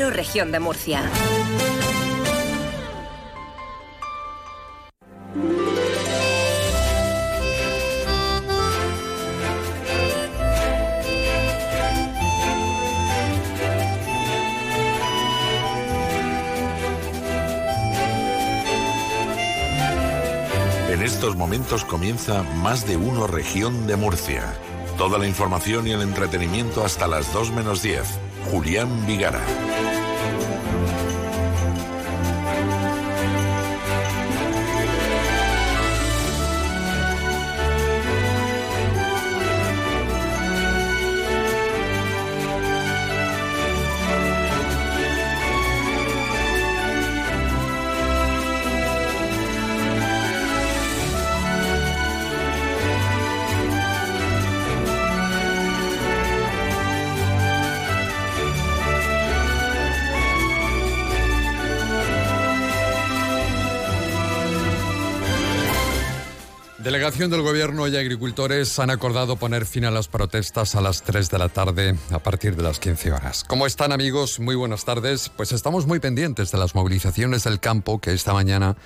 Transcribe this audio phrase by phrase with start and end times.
[0.00, 1.02] Región de Murcia.
[20.90, 24.54] En estos momentos comienza Más de Uno Región de Murcia.
[24.98, 28.02] Toda la información y el entretenimiento hasta las 2 menos 10.
[28.50, 29.40] Julián Vigara.
[67.14, 71.30] Delegación del Gobierno y agricultores han acordado poner fin a las protestas a las 3
[71.30, 73.44] de la tarde a partir de las 15 horas.
[73.44, 74.40] ¿Cómo están amigos?
[74.40, 75.28] Muy buenas tardes.
[75.28, 78.76] Pues estamos muy pendientes de las movilizaciones del campo que esta mañana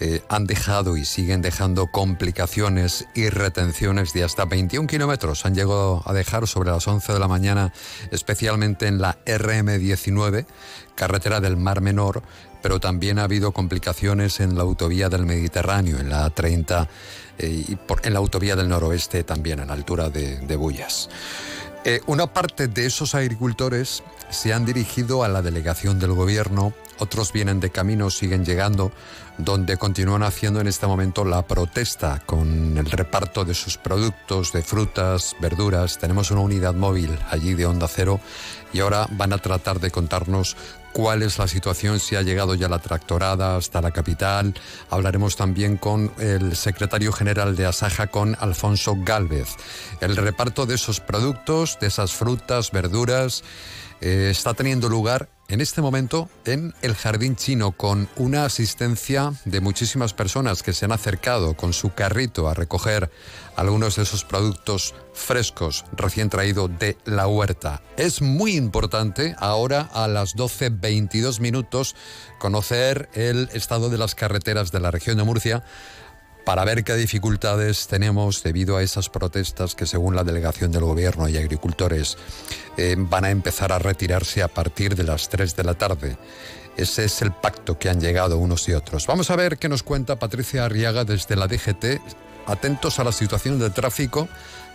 [0.00, 5.46] eh, han dejado y siguen dejando complicaciones y retenciones de hasta 21 kilómetros.
[5.46, 7.72] Han llegado a dejar sobre las 11 de la mañana,
[8.10, 10.44] especialmente en la RM19,
[10.94, 12.22] carretera del Mar Menor,
[12.62, 16.88] pero también ha habido complicaciones en la autovía del Mediterráneo, en la 30
[17.38, 21.10] eh, y en la autovía del noroeste también, a la altura de, Bullas.
[21.84, 27.32] Eh, una parte de esos agricultores se han dirigido a la delegación del gobierno, otros
[27.32, 28.92] vienen de camino, siguen llegando,
[29.38, 34.62] donde continúan haciendo en este momento la protesta con el reparto de sus productos, de
[34.62, 35.98] frutas, verduras.
[35.98, 38.20] Tenemos una unidad móvil allí de Onda Cero
[38.72, 40.56] y ahora van a tratar de contarnos
[40.92, 44.54] cuál es la situación, si ha llegado ya la tractorada hasta la capital.
[44.90, 49.48] Hablaremos también con el secretario general de Asaja, con Alfonso Galvez.
[50.00, 53.42] El reparto de esos productos, de esas frutas, verduras,
[54.00, 59.60] eh, está teniendo lugar en este momento en el Jardín Chino con una asistencia de
[59.60, 63.10] muchísimas personas que se han acercado con su carrito a recoger
[63.56, 67.82] algunos de esos productos frescos recién traídos de la huerta.
[67.96, 71.94] Es muy importante ahora a las 12.22 minutos
[72.38, 75.64] conocer el estado de las carreteras de la región de Murcia
[76.44, 81.28] para ver qué dificultades tenemos debido a esas protestas que según la delegación del gobierno
[81.28, 82.16] y agricultores
[82.76, 86.16] eh, van a empezar a retirarse a partir de las 3 de la tarde.
[86.76, 89.06] Ese es el pacto que han llegado unos y otros.
[89.06, 92.00] Vamos a ver qué nos cuenta Patricia Arriaga desde la DGT.
[92.46, 94.28] Atentos a la situación del tráfico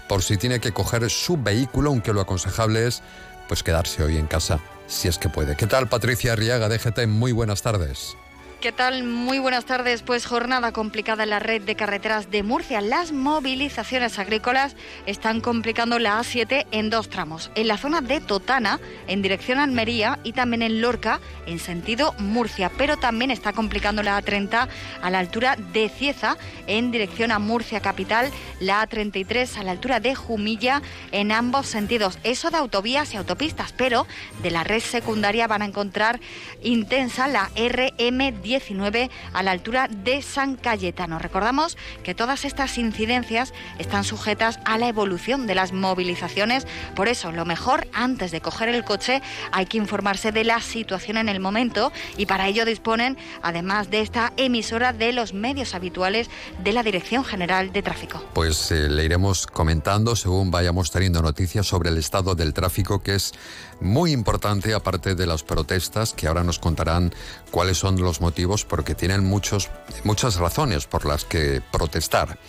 [0.08, 3.02] por si tiene que coger su vehículo, aunque lo aconsejable es
[3.48, 5.56] pues quedarse hoy en casa si es que puede.
[5.56, 7.08] ¿Qué tal Patricia Arriaga, DGT?
[7.08, 8.16] Muy buenas tardes.
[8.62, 9.04] ¿Qué tal?
[9.04, 10.02] Muy buenas tardes.
[10.02, 12.82] Pues jornada complicada en la red de carreteras de Murcia.
[12.82, 14.76] Las movilizaciones agrícolas
[15.06, 17.52] están complicando la A7 en dos tramos.
[17.54, 22.16] En la zona de Totana, en dirección a Almería, y también en Lorca, en sentido
[22.18, 22.72] Murcia.
[22.80, 24.68] Pero también está complicando la A30
[25.04, 26.36] a la altura de Cieza,
[26.66, 28.32] en dirección a Murcia capital.
[28.60, 30.82] La A33 a la altura de Jumilla,
[31.12, 32.18] en ambos sentidos.
[32.24, 33.72] Eso de autovías y autopistas.
[33.74, 34.08] Pero
[34.42, 36.20] de la red secundaria van a encontrar
[36.64, 41.20] intensa la RM10 19 a la altura de San Cayetano.
[41.20, 47.32] Recordamos que todas estas incidencias están sujetas a la evolución de las movilizaciones, por eso
[47.32, 51.40] lo mejor antes de coger el coche hay que informarse de la situación en el
[51.40, 56.30] momento y para ello disponen, además de esta emisora, de los medios habituales
[56.64, 58.24] de la Dirección General de Tráfico.
[58.34, 63.16] Pues eh, le iremos comentando según vayamos teniendo noticias sobre el estado del tráfico que
[63.16, 63.34] es
[63.80, 67.14] muy importante aparte de las protestas que ahora nos contarán
[67.52, 69.70] cuáles son los motivos porque tienen muchos,
[70.04, 72.40] muchas razones por las que protestar.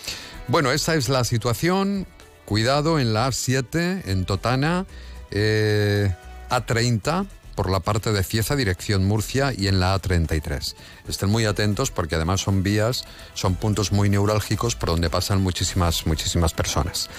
[0.49, 2.07] Bueno, esa es la situación.
[2.45, 4.87] Cuidado en la A7, en Totana,
[5.31, 6.15] eh,
[6.49, 7.27] A30
[7.59, 10.77] por la parte de Cieza, dirección Murcia, y en la A33.
[11.09, 13.05] Estén muy atentos porque además son vías,
[13.35, 17.11] son puntos muy neurálgicos por donde pasan muchísimas, muchísimas personas.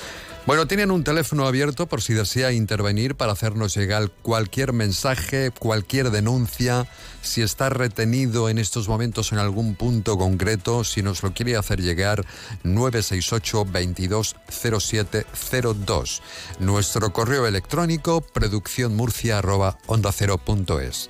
[0.49, 6.09] Bueno, tienen un teléfono abierto por si desea intervenir para hacernos llegar cualquier mensaje, cualquier
[6.09, 6.87] denuncia,
[7.21, 11.83] si está retenido en estos momentos en algún punto concreto, si nos lo quiere hacer
[11.83, 12.25] llegar
[12.63, 16.23] 968 220702.
[16.57, 21.09] Nuestro correo electrónico producciónmurcia@onda0.es.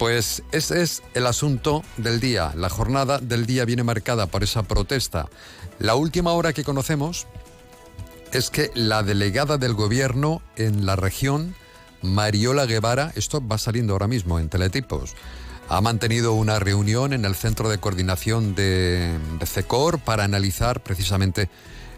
[0.00, 2.52] Pues ese es el asunto del día.
[2.56, 5.28] La jornada del día viene marcada por esa protesta.
[5.78, 7.28] La última hora que conocemos
[8.34, 11.54] es que la delegada del gobierno en la región
[12.02, 15.14] Mariola Guevara, esto va saliendo ahora mismo en teletipos,
[15.68, 21.48] ha mantenido una reunión en el Centro de Coordinación de, CECOR para analizar precisamente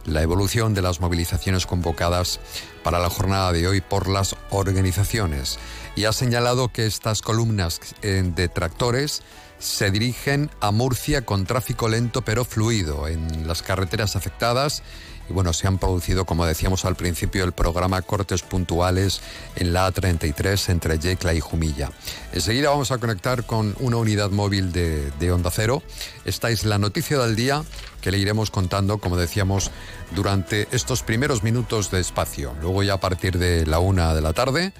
[0.04, 2.38] la evolución de las movilizaciones convocadas
[2.84, 5.58] para la jornada de hoy por las organizaciones.
[5.96, 9.22] Y ha señalado que estas columnas eh, de tractores
[9.58, 14.82] se dirigen a Murcia con tráfico lento pero fluido en las carreteras afectadas
[15.28, 19.20] y bueno, se han producido, como decíamos al principio del programa, cortes puntuales
[19.56, 21.90] en la A33 entre Yecla y Jumilla.
[22.32, 25.82] Enseguida vamos a conectar con una unidad móvil de, de Onda Cero.
[26.24, 27.64] Esta es la noticia del día
[28.00, 29.70] que le iremos contando, como decíamos,
[30.14, 32.54] durante estos primeros minutos de espacio.
[32.60, 34.72] Luego ya a partir de la una de la tarde,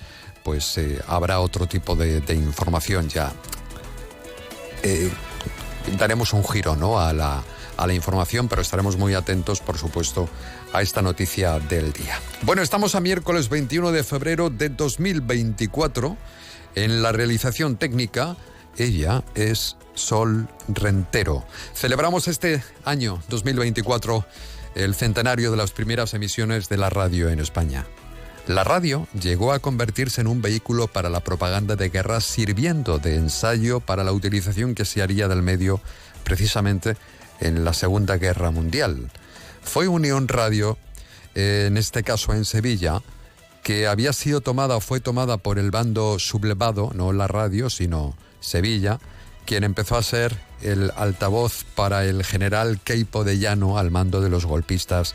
[0.45, 3.33] pues eh, habrá otro tipo de, información ya.
[4.85, 5.11] Eh,
[5.99, 7.01] daremos un giro ¿no?
[7.01, 7.43] a, la,
[7.77, 10.29] a la información, pero estaremos muy atentos, por supuesto,
[10.73, 12.21] a esta noticia del día.
[12.43, 16.17] Bueno, estamos a miércoles 21 de febrero de 2024.
[16.75, 18.37] En la realización técnica,
[18.77, 21.45] ella es Sol Rentero.
[21.75, 24.27] Celebramos este año 2024
[24.75, 27.87] el centenario de las primeras emisiones de la radio en España.
[28.47, 33.17] La radio llegó a convertirse en un vehículo para la propaganda de guerra sirviendo de
[33.17, 35.81] ensayo para la utilización que se haría del medio
[36.23, 36.97] precisamente
[37.41, 39.11] en la Segunda Guerra Mundial.
[39.63, 40.79] Fue Unión Radio,
[41.35, 43.03] en este caso en Sevilla,
[43.63, 48.17] que había sido tomada o fue tomada por el bando sublevado, no la radio, sino
[48.41, 49.01] Sevilla,
[49.45, 54.31] quien empezó a ser el altavoz para el general Queipo de Llano al mando de
[54.31, 55.15] los golpistas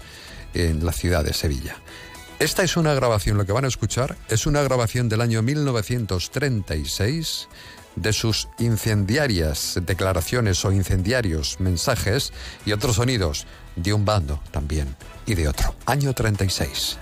[0.53, 1.77] en la ciudad de Sevilla.
[2.39, 7.47] Esta es una grabación, lo que van a escuchar es una grabación del año 1936
[7.95, 12.33] de sus incendiarias declaraciones o incendiarios mensajes
[12.65, 13.45] y otros sonidos
[13.75, 14.95] de un bando también
[15.25, 15.75] y de otro.
[15.85, 16.97] Año 36.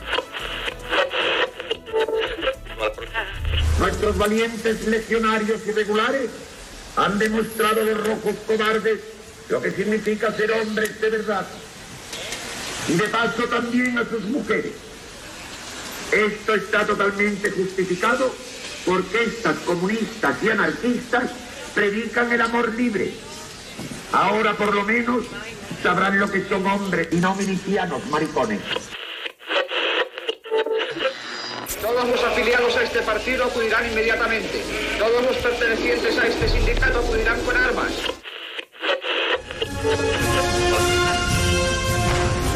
[3.79, 6.29] Nuestros valientes legionarios irregulares
[6.95, 8.99] han demostrado los rojos cobardes
[9.49, 11.45] lo que significa ser hombres de verdad.
[12.87, 14.73] Y de paso también a sus mujeres.
[16.11, 18.33] Esto está totalmente justificado
[18.85, 21.31] porque estas comunistas y anarquistas
[21.73, 23.11] predican el amor libre.
[24.11, 25.25] Ahora por lo menos
[25.83, 28.59] sabrán lo que son hombres y no milicianos maricones.
[31.81, 34.61] Todos los afiliados a este partido acudirán inmediatamente.
[34.97, 37.91] Todos los pertenecientes a este sindicato acudirán con armas.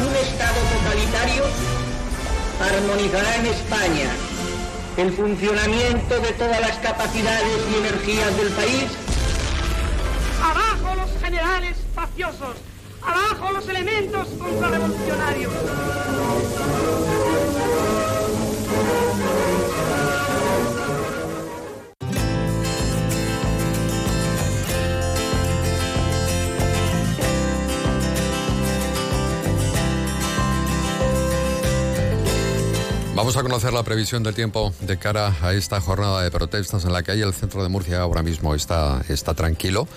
[0.00, 1.44] Un Estado totalitario
[2.60, 4.03] armonizará en España
[4.96, 8.84] el funcionamiento de todas las capacidades y energías del país.
[10.42, 12.56] Abajo los generales faciosos,
[13.02, 15.52] abajo los elementos contrarrevolucionarios.
[33.24, 36.92] Vamos a conocer la previsión del tiempo de cara a esta jornada de protestas en
[36.92, 39.88] la hay el centro de Murcia ahora mismo está, está tranquilo.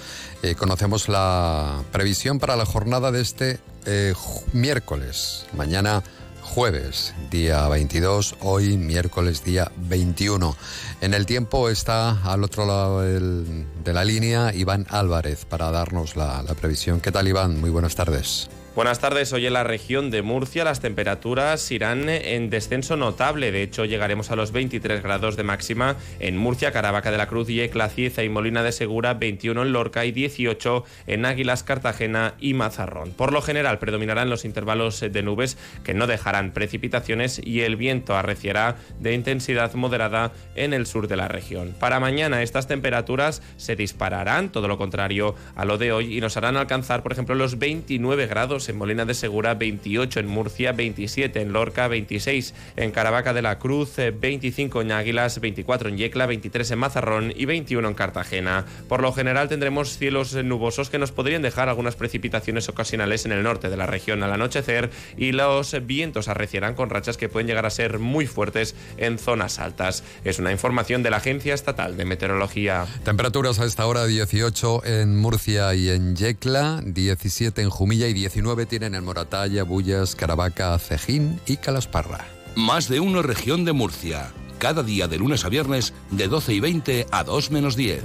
[0.43, 4.13] Eh, conocemos la previsión para la jornada de este eh,
[4.53, 6.03] miércoles, mañana
[6.41, 10.55] jueves, día 22, hoy miércoles, día 21.
[11.01, 16.45] En el tiempo está al otro lado de la línea Iván Álvarez para darnos la
[16.61, 17.01] previsión.
[17.01, 17.59] ¿Qué tal Iván?
[17.59, 18.47] Muy buenas tardes.
[18.77, 19.33] Buenas tardes.
[19.33, 23.51] Hoy en la región de Murcia las temperaturas irán en descenso notable.
[23.51, 27.47] De hecho, llegaremos a los 23 grados de máxima en Murcia, Caravaca de la Cruz,
[27.47, 32.53] Yecla, Cieza y Molina de Segura, 21 en Lorca y 18 en Águilas, Cartagena y
[32.53, 33.13] Mazarrón.
[33.13, 38.15] Por lo general, predominarán los intervalos de nubes que no dejarán precipitaciones y el viento
[38.15, 41.73] arreciará de intensidad moderada en el sur de la región.
[41.79, 46.37] Para mañana estas temperaturas se dispararán, todo lo contrario a lo de hoy, y nos
[46.37, 51.41] harán alcanzar, por ejemplo, los 29 grados en Molina de Segura, 28 en Murcia, 27
[51.41, 56.71] en Lorca, 26 en Caravaca de la Cruz, 25 en Águilas, 24 en Yecla, 23
[56.71, 58.65] en Mazarrón y 21 en Cartagena.
[58.87, 63.43] Por lo general tendremos cielos nubosos que nos podrían dejar algunas precipitaciones ocasionales en el
[63.43, 67.65] norte de la región al anochecer y los vientos arreciarán con rachas que pueden llegar
[67.65, 70.03] a ser muy fuertes en zonas altas.
[70.23, 72.85] Es una información de la Agencia Estatal de Meteorología.
[73.03, 78.56] Temperaturas a esta hora 18 en Murcia y en Yecla, 17 en Jumilla y 19
[78.65, 82.25] tienen en Moratalla, Bullas, Caravaca, Cejín y Calasparra.
[82.55, 84.31] Más de uno región de Murcia.
[84.57, 88.03] Cada día de lunes a viernes de 12 y 20 a 2 menos 10.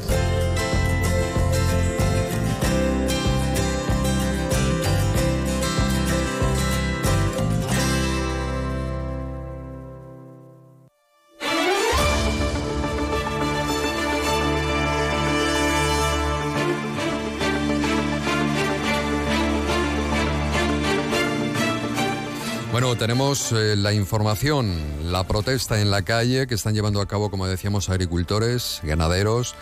[22.73, 24.75] Bueno, tenemos eh, la información,
[25.13, 29.55] la protesta en la calle que están llevando a cabo, como decíamos, agricultores, ganaderos.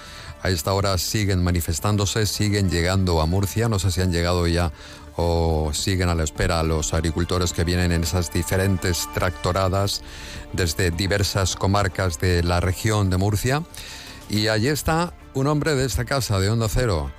[0.45, 3.69] A esta hora siguen manifestándose, siguen llegando a Murcia.
[3.69, 4.71] No sé si han llegado ya
[5.17, 10.03] o siguen a la espera los agricultores que vienen en esas diferentes tractoradas
[10.53, 13.65] desde diversas comarcas de la región de Murcia.
[14.29, 17.11] Y allí está un hombre de esta casa, de Onda Cero,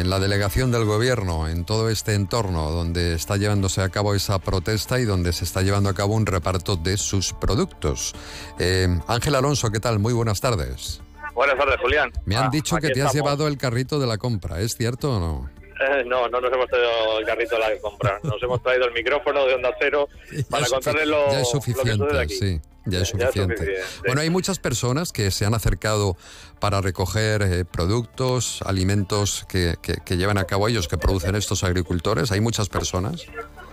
[0.00, 4.38] en la delegación del gobierno, en todo este entorno donde está llevándose a cabo esa
[4.38, 8.14] protesta y donde se está llevando a cabo un reparto de sus productos.
[8.58, 9.98] Eh, Ángel Alonso, ¿qué tal?
[9.98, 11.00] Muy buenas tardes.
[11.34, 12.10] Buenas tardes, Julián.
[12.24, 15.16] Me han Ah, dicho que te has llevado el carrito de la compra, ¿es cierto
[15.16, 15.50] o no?
[15.80, 18.18] Eh, no, no nos hemos traído el carrito de la compra.
[18.22, 20.08] Nos hemos traído el micrófono de Onda Cero
[20.50, 22.34] para es contarles lo, ya es lo que suficiente, aquí.
[22.34, 23.56] sí, ya es Ya es suficiente.
[23.56, 23.82] suficiente.
[24.06, 26.16] Bueno, hay muchas personas que se han acercado
[26.60, 31.64] para recoger eh, productos, alimentos que, que- que llevan a cabo ellos, que producen estos
[31.64, 32.32] agricultores.
[32.32, 33.26] Hay muchas personas.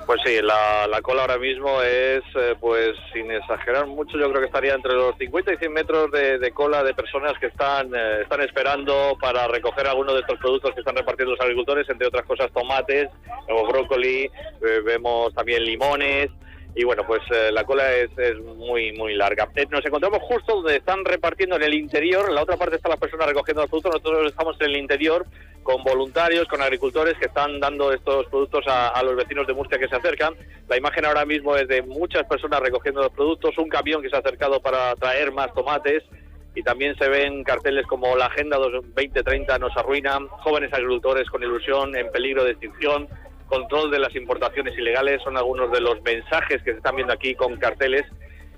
[0.05, 4.41] Pues sí, la, la cola ahora mismo es, eh, pues sin exagerar mucho, yo creo
[4.41, 7.89] que estaría entre los 50 y 100 metros de, de cola de personas que están,
[7.95, 12.07] eh, están esperando para recoger algunos de estos productos que están repartiendo los agricultores, entre
[12.07, 13.09] otras cosas tomates,
[13.47, 16.29] o brócoli, eh, vemos también limones.
[16.75, 18.09] Y bueno, pues eh, la cola es,
[18.41, 19.47] muy, muy larga.
[19.55, 22.89] Eh, nos encontramos justo donde están repartiendo en el interior, en la otra parte están
[22.89, 25.25] las personas recogiendo los productos, nosotros estamos en el interior
[25.61, 29.77] con voluntarios, con agricultores que están dando estos productos a, a los vecinos de Murcia
[29.77, 30.33] que se acercan.
[30.67, 34.15] La imagen ahora mismo es de muchas personas recogiendo los productos, un camión que se
[34.15, 36.03] ha acercado para traer más tomates.
[36.55, 41.95] Y también se ven carteles como la Agenda 2030 nos arruina, jóvenes agricultores con ilusión
[41.95, 43.07] en peligro de extinción,
[43.53, 47.35] control de las importaciones ilegales, son algunos de los mensajes que se están viendo aquí
[47.35, 48.03] con carteles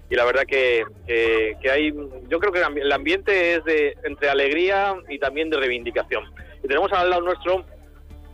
[0.10, 1.94] y la verdad que, que, que hay,
[2.28, 6.24] yo creo que el ambi- el ambiente es de entre alegría y también de reivindicación.
[6.64, 7.66] Y tenemos al lado nuestro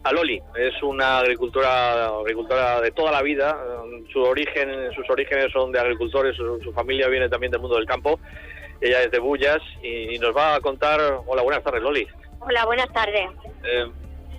[0.03, 3.55] a Loli, es una agricultora, agricultora de toda la vida,
[4.11, 7.85] su origen, sus orígenes son de agricultores, su, su familia viene también del mundo del
[7.85, 8.19] campo,
[8.81, 12.07] ella es de Bullas y, y nos va a contar, hola, buenas tardes Loli.
[12.39, 13.29] Hola, buenas tardes.
[13.63, 13.85] Eh,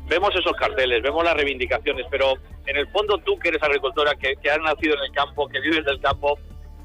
[0.07, 2.35] vemos esos carteles, vemos las reivindicaciones, pero
[2.67, 5.61] en el fondo tú que eres agricultora, que, que has nacido en el campo, que
[5.61, 6.39] vives del campo,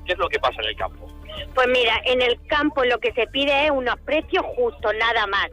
[0.06, 1.08] ¿qué es lo que pasa en el campo?
[1.54, 5.50] Pues mira, en el campo lo que se pide es unos precios justos, nada más.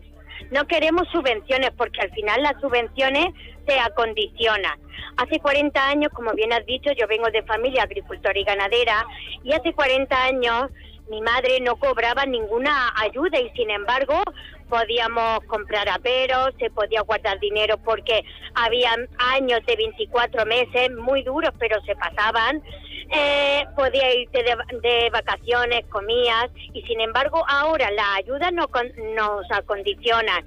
[0.51, 3.27] No queremos subvenciones porque al final las subvenciones
[3.67, 4.79] se acondicionan.
[5.17, 9.07] Hace 40 años, como bien has dicho, yo vengo de familia agricultora y ganadera
[9.43, 10.71] y hace 40 años
[11.11, 14.23] mi madre no cobraba ninguna ayuda y sin embargo
[14.69, 21.51] podíamos comprar aperos, se podía guardar dinero porque había años de 24 meses muy duros
[21.59, 22.63] pero se pasaban.
[23.11, 29.45] Eh, podía irte de, vacaciones, comías y sin embargo ahora las ayudas no con- nos
[29.51, 30.45] acondicionan.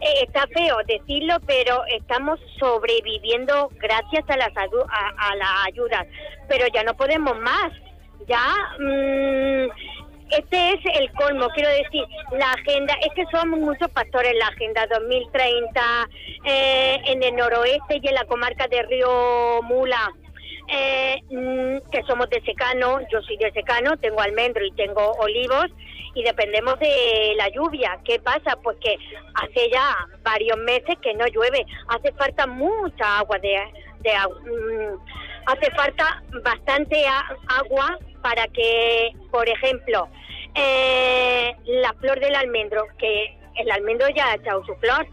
[0.00, 6.06] Eh, está feo decirlo, pero estamos sobreviviendo gracias a las, a, a las ayudas,
[6.48, 7.72] pero ya no podemos más.
[8.28, 9.68] Ya, mm,
[10.30, 14.86] este es el colmo, quiero decir, la agenda, es que somos muchos factores, la agenda
[14.86, 16.08] 2030
[16.44, 20.12] eh, en el noroeste y en la comarca de Río Mula.
[20.68, 25.66] eh, mm, que somos de secano, yo soy de secano, tengo almendro y tengo olivos
[26.14, 27.98] y dependemos de la lluvia.
[28.04, 28.56] ¿Qué pasa?
[28.64, 28.96] Pues que
[29.34, 33.54] hace ya varios meses que no llueve, hace falta mucha agua de,
[34.00, 34.98] de mm,
[35.46, 37.04] hace falta bastante
[37.48, 40.08] agua para que, por ejemplo,
[40.56, 45.06] eh, la flor del almendro, que el almendro ya ha echado su flor,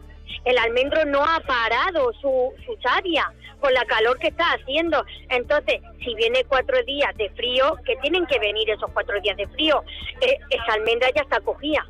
[0.46, 5.06] el almendro no ha parado su, su savia con la calor que está haciendo.
[5.30, 9.48] Entonces, si viene cuatro días de frío, que tienen que venir esos cuatro días de
[9.50, 9.84] frío,
[10.22, 11.86] eh, esa almendra ya está cogida.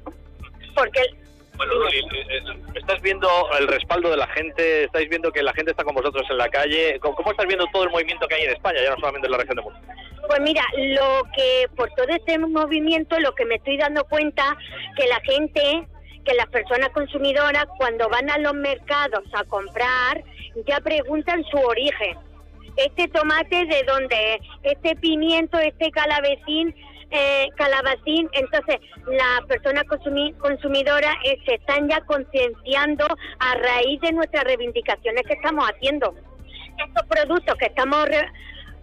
[0.76, 1.00] Porque
[1.58, 2.42] Bueno, eh, eh,
[2.76, 3.28] estás viendo
[3.60, 6.50] el respaldo de la gente, estáis viendo que la gente está con vosotros en la
[6.50, 7.00] calle.
[7.00, 9.38] ¿Cómo, estás viendo todo el movimiento que hay en España, ya no solamente en la
[9.38, 9.82] región de Murcia?
[10.28, 14.58] Pues mira, lo que por todo este movimiento, lo que me estoy dando cuenta
[14.96, 15.88] que la gente,
[16.26, 20.24] que las personas consumidoras, cuando van a los mercados a comprar,
[20.66, 22.18] ya preguntan su origen.
[22.78, 26.74] Este tomate de dónde es, este pimiento, este calabacín,
[27.14, 28.30] eh, calabacín.
[28.34, 28.78] Entonces,
[29.08, 33.06] las personas consumi- consumidoras eh, se están ya concienciando
[33.40, 36.14] a raíz de nuestras reivindicaciones que estamos haciendo.
[36.86, 38.08] Estos productos que estamos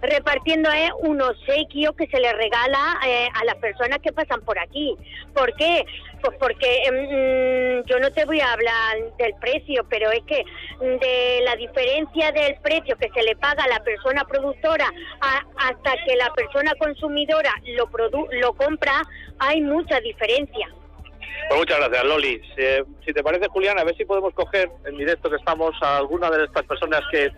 [0.02, 4.58] repartiendo es un obsequio que se le regala eh, a las personas que pasan por
[4.58, 4.96] aquí.
[5.34, 5.84] ¿Por qué?
[6.22, 10.44] Pues porque mm, yo no te voy a hablar del precio, pero es que
[10.80, 14.86] mm, de la diferencia del precio que se le paga a la persona productora
[15.20, 19.02] a- hasta que la persona consumidora lo, produ- lo compra,
[19.38, 20.68] hay mucha diferencia.
[21.48, 22.40] Pues muchas gracias, Loli.
[22.54, 22.62] Si,
[23.06, 26.30] si te parece, Julián, a ver si podemos coger en directo que estamos a alguna
[26.30, 27.30] de estas personas que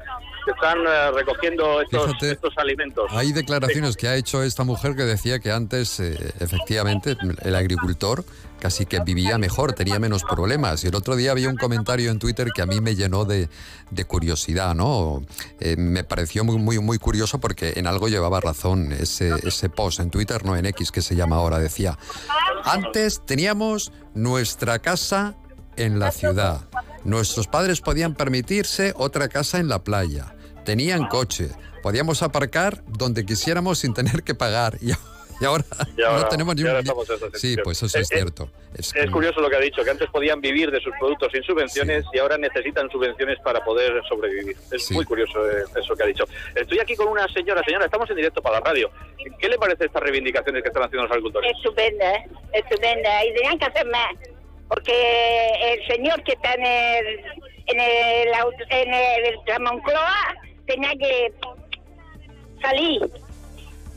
[0.44, 3.10] que están eh, recogiendo estos, Fíjate, estos alimentos.
[3.10, 8.24] Hay declaraciones que ha hecho esta mujer que decía que antes, eh, efectivamente, el agricultor
[8.62, 10.84] casi que vivía mejor, tenía menos problemas.
[10.84, 13.48] Y el otro día había un comentario en Twitter que a mí me llenó de,
[13.90, 15.20] de curiosidad, ¿no?
[15.58, 19.98] Eh, me pareció muy, muy, muy curioso porque en algo llevaba razón ese, ese post
[19.98, 21.98] en Twitter, no en X, que se llama ahora, decía,
[22.62, 25.34] antes teníamos nuestra casa
[25.76, 26.60] en la ciudad.
[27.04, 30.34] Nuestros padres podían permitirse otra casa en la playa.
[30.64, 31.48] Tenían coche.
[31.82, 34.78] Podíamos aparcar donde quisiéramos sin tener que pagar.
[35.40, 35.64] Y, y ahora,
[35.96, 36.70] Y ahora- no tenemos ni un...
[37.34, 38.48] Sí, pues eso es Eh, eh, cierto.
[38.74, 41.42] Es Es curioso lo que ha dicho, que antes podían vivir de sus productos sin
[41.42, 44.56] subvenciones y ahora necesitan subvenciones para poder sobrevivir.
[44.70, 46.24] Es muy curioso eh, eso que ha dicho.
[46.54, 48.88] Estoy aquí con una señora, señora, estamos en directo para la radio.
[49.40, 51.50] ¿Qué le parece estas reivindicaciones que están haciendo los agricultores?
[51.56, 52.28] Estupenda, ¿eh?
[52.52, 53.24] estupenda.
[53.26, 54.12] Y tenían que hacer más.
[54.74, 57.06] Porque el señor que está en el,
[57.66, 58.28] en el,
[58.70, 60.34] en el, la Moncloa
[60.66, 61.30] tenía que
[62.62, 63.02] salir.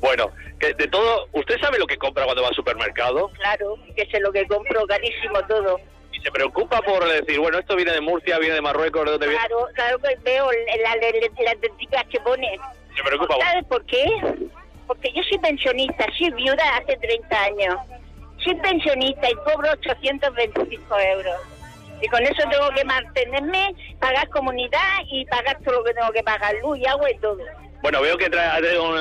[0.01, 0.29] Bueno,
[0.59, 3.29] que de todo, ¿usted sabe lo que compra cuando va al supermercado?
[3.29, 5.79] Claro, que es lo que compro, carísimo todo.
[6.11, 9.27] Y se preocupa por decir, bueno, esto viene de Murcia, viene de Marruecos, ¿de dónde
[9.27, 9.39] viene?
[9.47, 12.59] Claro, claro que veo la- la- las denticas que pone.
[12.97, 13.35] Se preocupa.
[13.39, 14.05] ¿Sabes por qué?
[14.87, 17.75] Porque yo soy pensionista, soy viuda hace 30 años.
[18.45, 21.35] Soy pensionista y cobro 825 euros.
[22.01, 26.23] Y con eso tengo que mantenerme, pagar comunidad y pagar todo lo que tengo que
[26.23, 27.37] pagar, luz y agua y todo.
[27.81, 28.97] Bueno, veo que trae un,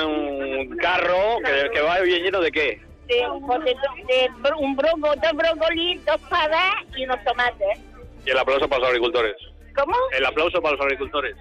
[0.69, 2.81] un carro que, que va bien lleno de qué?
[3.07, 3.23] De, de-
[4.57, 7.79] un bronco, dos brócolis, dos padas y unos tomates.
[8.25, 9.35] Y el aplauso para los agricultores.
[9.75, 9.95] ¿Cómo?
[10.17, 11.35] El aplauso para los agricultores.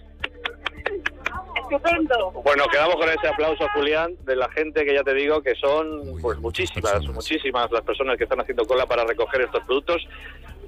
[1.71, 2.30] Estupendo.
[2.44, 6.21] Bueno, quedamos con ese aplauso, Julián, de la gente que ya te digo que son
[6.21, 10.06] pues muchísimas, muchísimas las personas que están haciendo cola para recoger estos productos.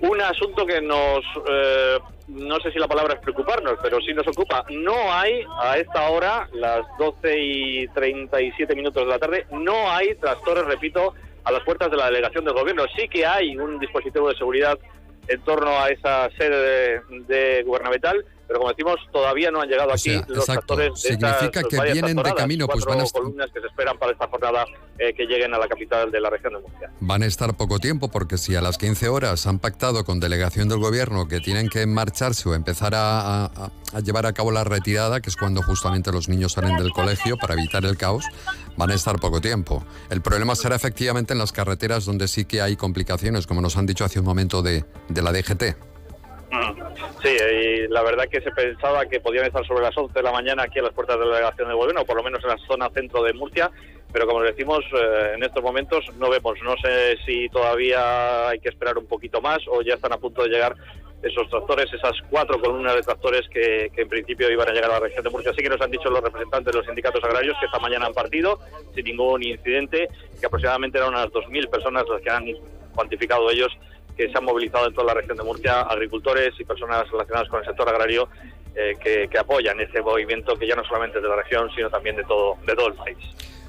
[0.00, 4.26] Un asunto que nos, eh, no sé si la palabra es preocuparnos, pero sí nos
[4.26, 4.64] ocupa.
[4.70, 10.14] No hay a esta hora, las 12 y 37 minutos de la tarde, no hay
[10.16, 12.84] tractores, repito, a las puertas de la delegación del gobierno.
[12.96, 14.78] Sí que hay un dispositivo de seguridad
[15.28, 19.90] en torno a esa sede de, de gubernamental, pero como decimos, todavía no han llegado
[19.92, 20.74] aquí sea, los exacto.
[20.76, 23.98] tractores de Significa estas que vienen de camino, pues van a columnas que se esperan
[23.98, 24.64] para esta jornada
[24.98, 26.90] eh, que lleguen a la capital de la región de Murcia.
[27.00, 30.68] Van a estar poco tiempo porque si a las 15 horas han pactado con delegación
[30.68, 34.64] del gobierno que tienen que marcharse o empezar a, a- a llevar a cabo la
[34.64, 38.24] retirada, que es cuando justamente los niños salen del colegio para evitar el caos,
[38.76, 39.84] van a estar poco tiempo.
[40.10, 43.86] El problema será efectivamente en las carreteras donde sí que hay complicaciones, como nos han
[43.86, 45.76] dicho hace un momento de, de la DGT.
[47.22, 50.32] Sí, y la verdad que se pensaba que podían estar sobre las 11 de la
[50.32, 52.58] mañana aquí a las puertas de la delegación del gobierno, por lo menos en la
[52.66, 53.70] zona centro de Murcia,
[54.12, 56.58] pero como decimos, eh, en estos momentos no vemos.
[56.62, 60.42] No sé si todavía hay que esperar un poquito más o ya están a punto
[60.42, 60.74] de llegar
[61.22, 64.94] esos tractores, esas cuatro columnas de tractores que, que en principio iban a llegar a
[64.94, 65.50] la región de Murcia.
[65.50, 68.14] Así que nos han dicho los representantes de los sindicatos agrarios que esta mañana han
[68.14, 68.58] partido
[68.94, 72.44] sin ningún incidente, que aproximadamente eran unas 2.000 personas las que han
[72.94, 73.72] cuantificado ellos
[74.16, 77.60] que se han movilizado en toda la región de Murcia, agricultores y personas relacionadas con
[77.60, 78.28] el sector agrario
[78.74, 81.88] eh, que, que apoyan ese movimiento que ya no solamente es de la región, sino
[81.90, 83.16] también de todo, de todo el país.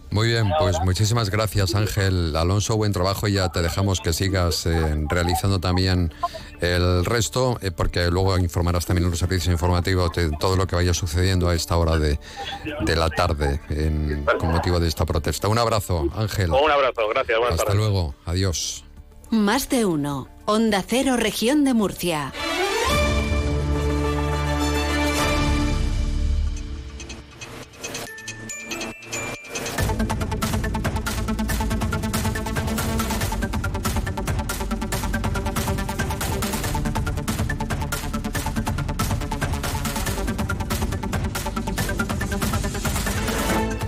[0.10, 4.65] Muy bien, pues muchísimas gracias Ángel Alonso, buen trabajo y ya te dejamos que sigas
[4.65, 4.71] eh,
[5.10, 6.13] realizando también
[6.62, 10.77] el resto, eh, porque luego informarás también en los servicios informativos de todo lo que
[10.77, 12.17] vaya sucediendo a esta hora de,
[12.86, 15.49] de la tarde en- con motivo de esta protesta.
[15.49, 16.51] Un abrazo, Ángel.
[16.51, 17.79] Un abrazo, gracias, buenas Hasta tardes.
[17.81, 18.86] luego, adiós.
[19.29, 20.29] Más de uno.
[20.45, 22.31] Onda Cero, Región de Murcia.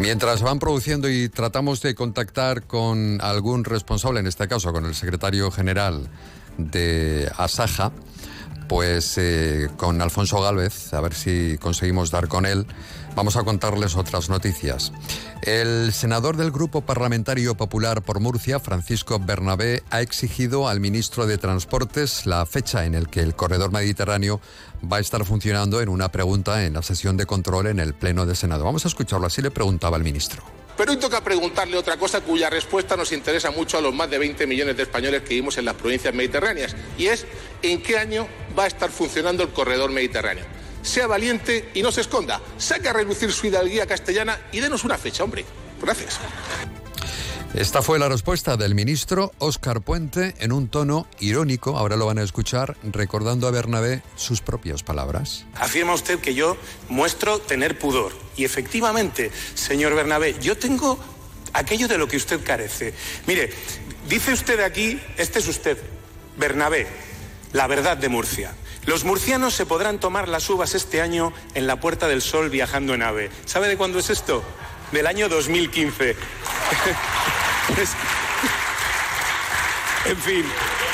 [0.09, 4.95] Mientras van produciendo y tratamos de contactar con algún responsable, en este caso con el
[4.95, 6.09] secretario general
[6.57, 7.91] de Asaja,
[8.67, 12.65] pues eh, con Alfonso Gálvez, a ver si conseguimos dar con él,
[13.15, 14.91] vamos a contarles otras noticias.
[15.43, 21.37] El senador del Grupo Parlamentario Popular por Murcia, Francisco Bernabé, ha exigido al ministro de
[21.37, 24.41] Transportes la fecha en el que el corredor mediterráneo
[24.83, 28.25] va a estar funcionando en una pregunta en la sesión de control en el Pleno
[28.25, 28.63] del Senado.
[28.63, 30.43] Vamos a escucharlo, así le preguntaba el ministro.
[30.77, 34.17] Pero hoy toca preguntarle otra cosa cuya respuesta nos interesa mucho a los más de
[34.17, 37.25] 20 millones de españoles que vivimos en las provincias mediterráneas, y es
[37.61, 40.45] ¿en qué año va a estar funcionando el corredor mediterráneo?
[40.81, 42.39] Sea valiente y no se esconda.
[42.57, 45.43] Saque a relucir su hidalguía castellana y denos una fecha, hombre.
[45.81, 46.17] Gracias.
[47.55, 52.19] Esta fue la respuesta del ministro Óscar Puente en un tono irónico, ahora lo van
[52.19, 55.45] a escuchar, recordando a Bernabé sus propias palabras.
[55.55, 56.57] Afirma usted que yo
[56.89, 58.13] muestro tener pudor.
[58.37, 60.99] Y efectivamente, señor Bernabé, yo tengo
[61.53, 62.93] aquello de lo que usted carece.
[63.25, 63.49] Mire,
[64.07, 65.79] dice usted aquí, este es usted,
[66.37, 66.85] Bernabé,
[67.51, 68.53] la verdad de Murcia.
[68.85, 72.93] Los murcianos se podrán tomar las uvas este año en la Puerta del Sol viajando
[72.93, 73.31] en ave.
[73.45, 74.43] ¿Sabe de cuándo es esto?
[74.91, 76.15] Del año 2015.
[80.05, 80.45] En fin,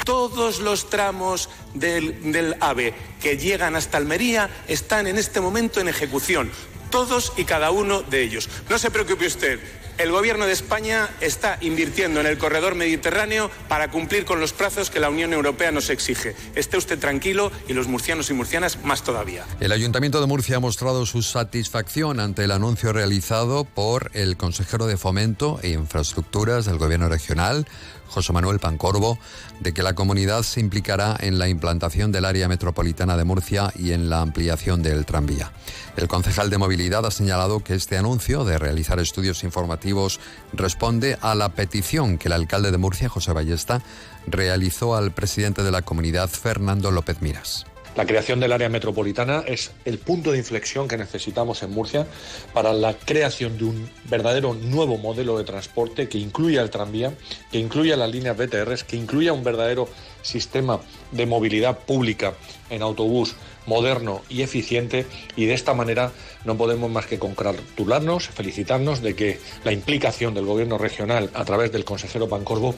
[0.04, 5.88] todos los tramos del, del, AVE que llegan hasta Almería están en este momento en
[5.88, 6.52] ejecución.
[6.90, 8.50] Todos y cada uno de ellos.
[8.70, 9.60] No se preocupe usted.
[9.98, 14.90] El Gobierno de España está invirtiendo en el corredor mediterráneo para cumplir con los plazos
[14.90, 16.36] que la Unión Europea nos exige.
[16.54, 19.46] Esté usted tranquilo y los murcianos y murcianas más todavía.
[19.62, 24.86] El Ayuntamiento de Murcia ha mostrado su satisfacción ante el anuncio realizado por el consejero
[24.86, 27.66] de Fomento e Infraestructuras del Gobierno regional,
[28.08, 29.18] José Manuel Pancorbo,
[29.60, 33.92] de que la comunidad se implicará en la implantación del área metropolitana de Murcia y
[33.92, 35.52] en la ampliación del tranvía.
[35.98, 40.20] El concejal de movilidad ha señalado que este anuncio de realizar estudios informativos
[40.54, 43.82] responde a la petición que el alcalde de Murcia, José Ballesta,
[44.28, 47.66] realizó al presidente de la comunidad, Fernando López Miras.
[47.96, 52.06] La creación del área metropolitana es el punto de inflexión que necesitamos en Murcia
[52.54, 57.14] para la creación de un verdadero nuevo modelo de transporte que incluya el tranvía,
[57.54, 59.88] que incluya las líneas BTRs, que incluya un verdadero
[60.24, 60.82] sistema
[61.14, 62.34] de movilidad pública
[62.70, 65.06] en autobús moderno y eficiente.
[65.38, 66.12] Y de esta manera
[66.44, 71.72] no podemos más que congratularnos, felicitarnos de que la implicación del gobierno regional a través
[71.72, 72.76] del consejero Pancorbo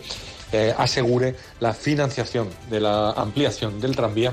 [0.51, 4.31] eh, asegure la financiación de la ampliación del tranvía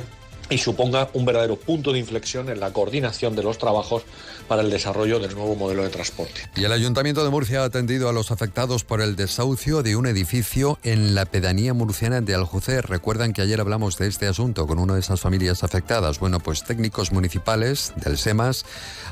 [0.50, 4.02] y suponga un verdadero punto de inflexión en la coordinación de los trabajos
[4.48, 6.48] para el desarrollo del nuevo modelo de transporte.
[6.56, 10.06] Y el Ayuntamiento de Murcia ha atendido a los afectados por el desahucio de un
[10.06, 12.86] edificio en la pedanía murciana de Aljucer.
[12.86, 16.18] Recuerdan que ayer hablamos de este asunto con una de esas familias afectadas.
[16.18, 18.64] Bueno, pues técnicos municipales del SEMAS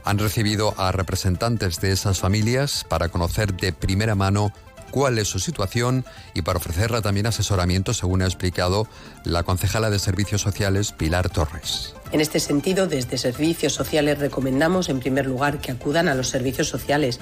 [0.04, 4.52] han recibido a representantes de esas familias para conocer de primera mano
[4.92, 8.86] cuál es su situación y para ofrecerla también asesoramiento, según ha explicado
[9.24, 11.94] la concejala de Servicios Sociales, Pilar Torres.
[12.12, 16.68] En este sentido, desde Servicios Sociales recomendamos, en primer lugar, que acudan a los servicios
[16.68, 17.18] sociales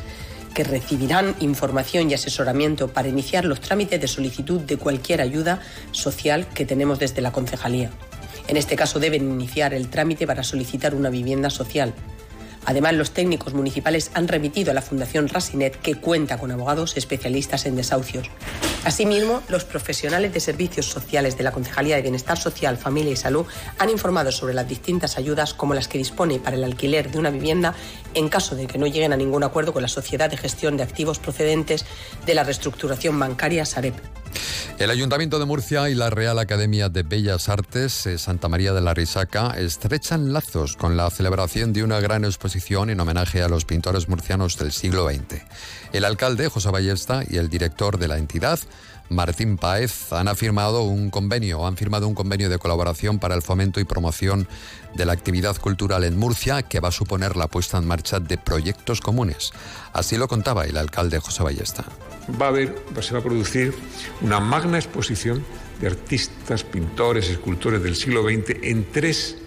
[0.52, 5.60] que recibirán información y asesoramiento para iniciar los trámites de solicitud de cualquier ayuda
[5.92, 7.90] social que tenemos desde la concejalía.
[8.48, 11.94] En este caso deben iniciar el trámite para solicitar una vivienda social.
[12.66, 17.66] Además, los técnicos municipales han remitido a la Fundación Rasinet, que cuenta con abogados especialistas
[17.66, 18.28] en desahucios.
[18.84, 23.46] Asimismo, los profesionales de servicios sociales de la Concejalía de Bienestar Social, Familia y Salud
[23.78, 27.30] han informado sobre las distintas ayudas como las que dispone para el alquiler de una
[27.30, 27.74] vivienda
[28.14, 30.82] en caso de que no lleguen a ningún acuerdo con la Sociedad de Gestión de
[30.82, 31.84] Activos procedentes
[32.24, 33.94] de la reestructuración bancaria Sareb.
[34.80, 38.80] El Ayuntamiento de Murcia y la Real Academia de Bellas Artes eh, Santa María de
[38.80, 43.66] la Risaca estrechan lazos con la celebración de una gran exposición en homenaje a los
[43.66, 45.42] pintores murcianos del siglo XX.
[45.92, 48.58] El alcalde, José Ballesta, y el director de la entidad,
[49.10, 53.80] Martín Páez, han firmado un convenio, han firmado un convenio de colaboración para el fomento
[53.80, 54.46] y promoción
[54.94, 58.38] de la actividad cultural en Murcia, que va a suponer la puesta en marcha de
[58.38, 59.50] proyectos comunes.
[59.92, 61.84] Así lo contaba el alcalde José Ballesta.
[62.40, 63.74] Va a haber, se va a producir
[64.20, 65.44] una magna exposición
[65.80, 69.38] de artistas, pintores, escultores del siglo XX en tres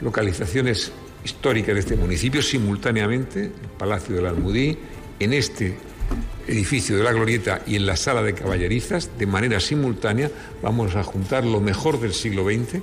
[0.00, 0.90] localizaciones
[1.24, 4.76] históricas de este municipio simultáneamente, el Palacio del Almudí,
[5.20, 5.76] en este
[6.46, 10.30] edificio de la Glorieta y en la sala de caballerizas, de manera simultánea,
[10.62, 12.82] vamos a juntar lo mejor del siglo XX,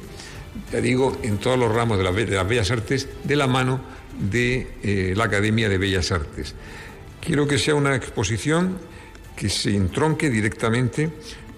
[0.72, 3.82] ya digo, en todos los ramos de, las Bellas Artes, de la mano
[4.20, 6.56] de eh, la Academia de Bellas Artes.
[7.22, 8.78] Quiero que sea una exposición
[9.36, 11.10] que se entronque directamente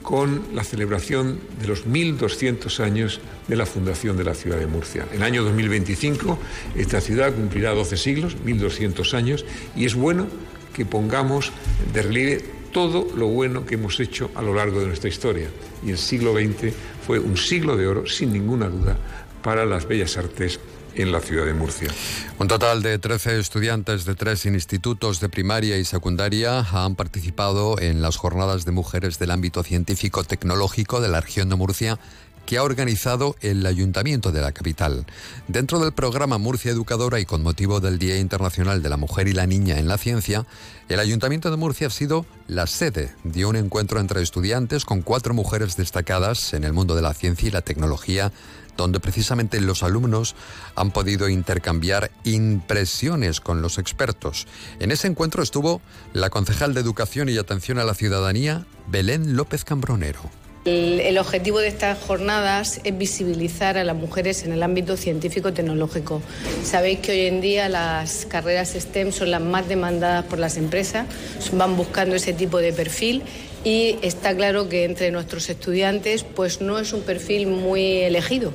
[0.05, 5.07] con la celebración de los 1.200 años de la fundación de la ciudad de Murcia.
[5.11, 6.37] En el año 2025
[6.75, 10.27] esta ciudad cumplirá 12 siglos, 1.200 años, y es bueno
[10.75, 11.51] que pongamos
[11.93, 15.47] de relieve todo lo bueno que hemos hecho a lo largo de nuestra historia.
[15.85, 16.73] Y el siglo XX
[17.07, 18.97] fue un siglo de oro, sin ninguna duda,
[19.41, 20.59] para las bellas artes
[20.95, 21.89] en la ciudad de Murcia.
[22.37, 28.01] Un total de 13 estudiantes de tres institutos de primaria y secundaria han participado en
[28.01, 31.99] las jornadas de mujeres del ámbito científico-tecnológico de la región de Murcia
[32.45, 35.05] que ha organizado el Ayuntamiento de la capital.
[35.47, 39.33] Dentro del programa Murcia Educadora y con motivo del Día Internacional de la Mujer y
[39.33, 40.45] la Niña en la Ciencia,
[40.87, 45.33] el Ayuntamiento de Murcia ha sido la sede de un encuentro entre estudiantes con cuatro
[45.33, 48.31] mujeres destacadas en el mundo de la ciencia y la tecnología
[48.77, 50.35] donde precisamente los alumnos
[50.75, 54.47] han podido intercambiar impresiones con los expertos.
[54.79, 55.81] En ese encuentro estuvo
[56.13, 60.44] la concejal de Educación y Atención a la Ciudadanía, Belén López Cambronero.
[60.65, 66.23] El, objetivo de estas jornadas es visibilizar a las mujeres en el ámbito científico-tecnológico.
[66.63, 71.05] Sabéis que hoy en día las carreras STEM son las más demandadas por las empresas,
[71.53, 73.21] van buscando ese tipo de perfil
[73.63, 78.51] y está claro que entre nuestros estudiantes pues no es un perfil muy elegido.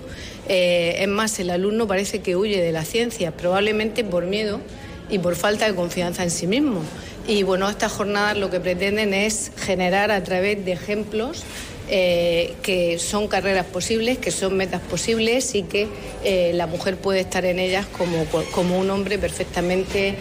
[0.49, 4.61] Eh, es más, el alumno parece que huye de la ciencia, probablemente por miedo
[5.11, 6.83] y por falta de confianza en sí mismo.
[7.27, 11.45] Y bueno, estas jornadas lo que pretenden es generar a través de ejemplos
[11.89, 15.89] eh, que son carreras posibles, que son metas posibles y que
[16.25, 20.15] eh, la mujer puede estar en ellas como, como un hombre perfectamente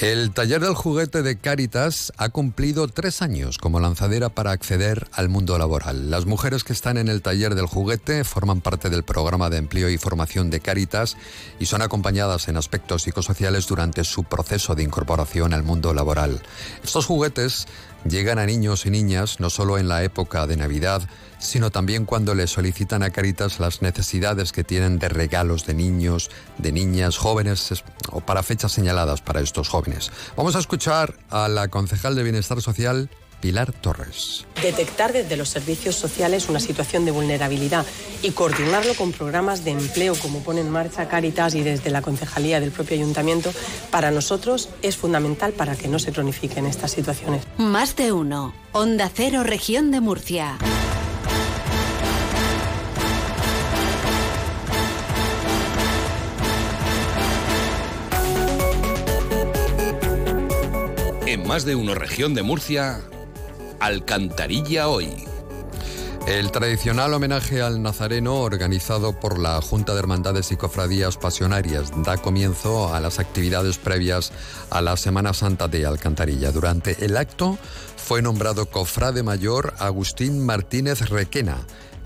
[0.00, 5.28] el taller del juguete de Caritas ha cumplido tres años como lanzadera para acceder al
[5.28, 6.10] mundo laboral.
[6.10, 9.90] Las mujeres que están en el taller del juguete forman parte del programa de empleo
[9.90, 11.18] y formación de Caritas
[11.58, 16.40] y son acompañadas en aspectos psicosociales durante su proceso de incorporación al mundo laboral.
[16.82, 17.66] Estos juguetes
[18.04, 21.02] llegan a niños y niñas no solo en la época de Navidad,
[21.38, 26.30] sino también cuando le solicitan a Caritas las necesidades que tienen de regalos de niños,
[26.58, 30.10] de niñas, jóvenes o para fechas señaladas para estos jóvenes.
[30.36, 33.10] Vamos a escuchar a la concejal de Bienestar Social,
[33.40, 34.46] Pilar Torres.
[34.62, 37.86] Detectar desde los servicios sociales una situación de vulnerabilidad
[38.22, 42.60] y coordinarlo con programas de empleo como pone en marcha Caritas y desde la concejalía
[42.60, 43.52] del propio ayuntamiento,
[43.90, 47.42] para nosotros es fundamental para que no se cronifiquen estas situaciones.
[47.56, 48.54] Más de uno.
[48.72, 50.58] Onda Cero, región de Murcia.
[61.26, 63.02] En más de una región de Murcia,
[63.80, 65.08] Alcantarilla hoy.
[66.26, 72.18] El tradicional homenaje al Nazareno organizado por la Junta de Hermandades y Cofradías Pasionarias da
[72.18, 74.32] comienzo a las actividades previas
[74.68, 76.52] a la Semana Santa de Alcantarilla.
[76.52, 77.58] Durante el acto
[77.96, 81.56] fue nombrado cofrade mayor Agustín Martínez Requena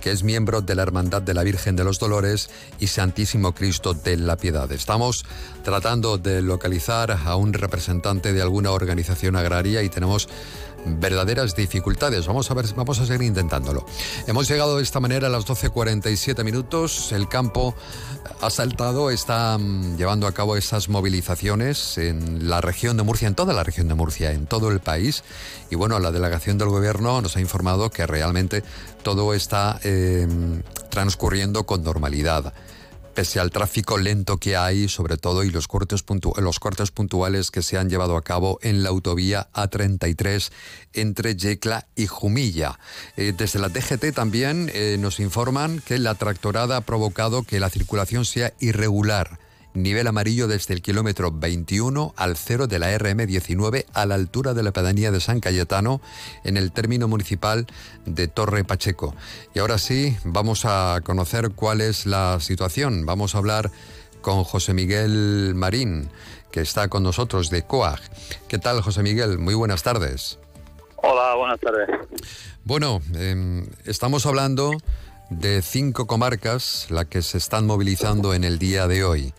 [0.04, 3.94] que es miembro de la Hermandad de la Virgen de los Dolores y Santísimo Cristo
[3.94, 4.70] de la Piedad.
[4.70, 5.24] Estamos
[5.62, 10.28] tratando de localizar a un representante de alguna organización agraria y tenemos
[10.86, 12.26] verdaderas dificultades.
[12.26, 13.84] Vamos a ver, vamos a seguir intentándolo.
[14.26, 17.12] Hemos llegado de esta manera a las 12.47 minutos.
[17.12, 17.74] El campo
[18.40, 23.34] ha saltado, está mm, llevando a cabo esas movilizaciones en la región de Murcia, en
[23.34, 25.24] toda la región de Murcia, en todo el país.
[25.70, 28.62] Y bueno, la delegación del gobierno nos ha informado que realmente
[29.02, 30.26] todo está eh,
[30.90, 32.52] transcurriendo con normalidad
[33.14, 36.04] pese al tráfico lento que hay, sobre todo, y los cortes,
[36.36, 40.50] los cortes puntuales que se han llevado a cabo en la autovía A33
[40.92, 42.78] entre Yecla y Jumilla.
[43.16, 47.70] Eh, desde la DGT también eh, nos informan que la tractorada ha provocado que la
[47.70, 49.38] circulación sea irregular
[49.74, 54.62] nivel amarillo desde el kilómetro 21 al cero de la RM19 a la altura de
[54.62, 56.00] la pedanía de San Cayetano
[56.44, 57.66] en el término municipal
[58.06, 59.14] de Torre Pacheco.
[59.54, 63.04] Y ahora sí, vamos a conocer cuál es la situación.
[63.04, 63.70] Vamos a hablar
[64.22, 66.08] con José Miguel Marín,
[66.50, 68.00] que está con nosotros de COAG.
[68.48, 69.38] ¿Qué tal, José Miguel?
[69.38, 70.38] Muy buenas tardes.
[70.96, 71.88] Hola, buenas tardes.
[72.64, 74.72] Bueno, em, estamos hablando
[75.28, 79.34] de cinco comarcas las que se están movilizando en el día de hoy.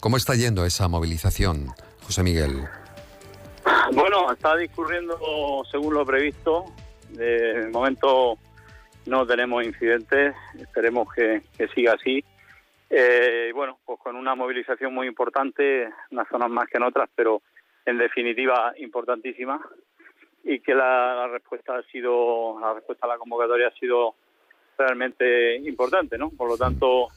[0.00, 1.66] ¿Cómo está yendo esa movilización,
[2.02, 2.68] José Miguel?
[3.92, 5.18] Bueno, está discurriendo
[5.70, 6.66] según lo previsto.
[7.10, 8.38] De momento
[9.06, 11.42] no tenemos incidentes, esperemos que,
[11.74, 12.24] siga así.
[12.90, 17.42] Eh, bueno, pues con una movilización muy importante, unas zonas más que en otras, pero
[17.84, 19.60] en definitiva importantísima
[20.44, 24.14] y que la, respuesta ha sido, la respuesta a la convocatoria ha sido
[24.78, 26.30] realmente importante, ¿no?
[26.30, 27.08] Por lo tanto,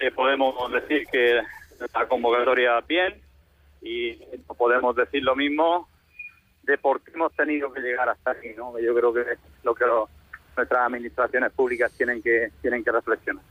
[0.00, 1.40] eh, podemos decir que
[1.78, 3.20] la convocatoria bien
[3.82, 5.88] y no podemos decir lo mismo
[6.62, 8.78] de por qué hemos tenido que llegar hasta aquí, ¿no?
[8.78, 9.24] Yo creo que
[9.62, 9.84] lo que
[10.56, 13.42] nuestras administraciones públicas tienen que tienen que reflexionar.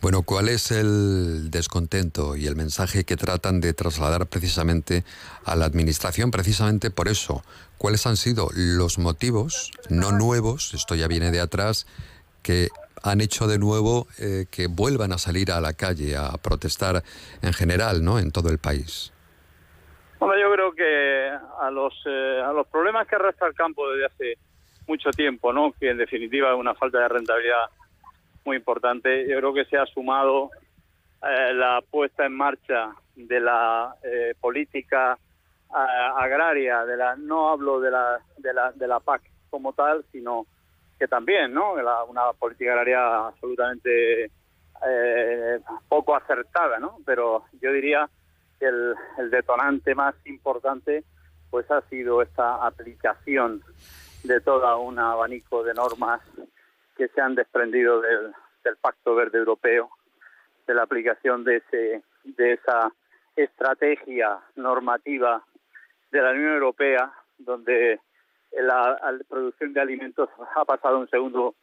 [0.00, 5.04] Bueno, ¿cuál es el descontento y el mensaje que tratan de trasladar precisamente
[5.44, 6.30] a la Administración?
[6.30, 7.42] Precisamente por eso,
[7.78, 11.86] ¿cuáles han sido los motivos, no nuevos, esto ya viene de atrás,
[12.42, 12.68] que
[13.04, 17.02] han hecho de nuevo eh, que vuelvan a salir a la calle a protestar
[17.42, 18.18] en general, ¿no?
[18.18, 19.12] En todo el país.
[20.18, 24.06] Bueno, yo creo que a los eh, a los problemas que arrastra el campo desde
[24.06, 24.38] hace
[24.86, 25.72] mucho tiempo, ¿no?
[25.78, 27.66] Que en definitiva es una falta de rentabilidad
[28.46, 29.28] muy importante.
[29.28, 30.50] Yo creo que se ha sumado
[31.22, 35.18] eh, la puesta en marcha de la eh, política
[36.16, 40.46] agraria, de la no hablo de la, de la, de la PAC como tal, sino
[41.08, 41.74] también, ¿no?
[42.08, 44.30] una política agraria absolutamente
[44.86, 46.98] eh, poco acertada, ¿no?
[47.06, 48.08] Pero yo diría
[48.58, 51.04] que el, el, detonante más importante
[51.50, 53.62] pues ha sido esta aplicación
[54.24, 56.20] de todo un abanico de normas
[56.96, 58.32] que se han desprendido del,
[58.64, 59.90] del Pacto Verde Europeo,
[60.66, 62.90] de la aplicación de ese de esa
[63.36, 65.42] estrategia normativa
[66.10, 68.00] de la Unión Europea, donde
[68.62, 71.54] la, producción de alimentos ha pasado a un segundo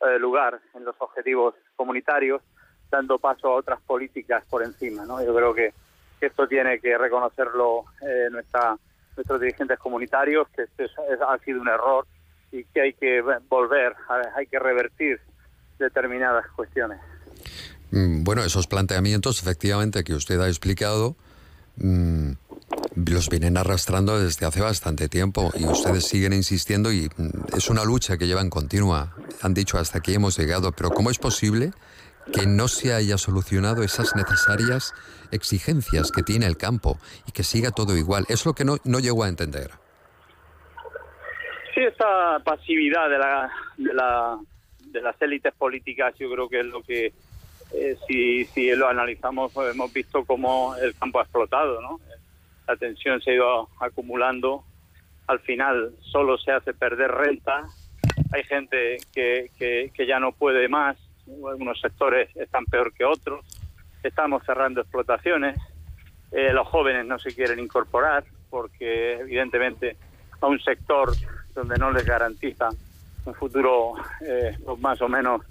[0.00, 2.42] eh, lugar en los objetivos comunitarios,
[2.90, 5.04] dando paso a otras políticas por encima.
[5.04, 5.24] ¿no?
[5.24, 5.72] Yo creo que,
[6.20, 8.76] esto tiene que reconocerlo eh, nuestra,
[9.16, 10.84] nuestros dirigentes comunitarios, que este
[11.26, 12.06] ha sido un error
[12.52, 13.94] y que hay que volver,
[14.36, 15.18] hay que revertir
[15.78, 17.00] determinadas cuestiones.
[17.90, 21.16] Mm, bueno, esos planteamientos efectivamente que usted ha explicado
[21.76, 22.32] mm,
[22.96, 27.84] los vienen arrastrando desde hace bastante tiempo y ustedes siguen insistiendo y mm, es una
[27.84, 29.14] lucha que llevan continua.
[29.42, 31.72] Han dicho hasta aquí hemos llegado, pero ¿cómo es posible
[32.32, 34.92] que no se haya solucionado esas necesarias
[35.30, 38.26] exigencias que tiene el campo y que siga todo igual?
[38.28, 39.70] Es lo que no, no llego a entender.
[41.74, 44.38] Sí, esa pasividad de, la, de, la,
[44.86, 47.12] de las élites políticas yo creo que es lo que,
[47.72, 52.00] eh, si, si lo analizamos, hemos visto cómo el campo ha explotado, ¿no?
[52.70, 54.62] La tensión se ha ido acumulando,
[55.26, 57.64] al final solo se hace perder renta,
[58.32, 63.44] hay gente que, que, ya no puede más, algunos sectores están peor que otros,
[64.04, 65.58] estamos cerrando explotaciones,
[66.30, 69.96] eh, los jóvenes no se quieren incorporar porque evidentemente
[70.40, 71.10] a un sector
[71.52, 72.68] donde no les garantiza
[73.24, 75.42] un futuro eh, pues más o menos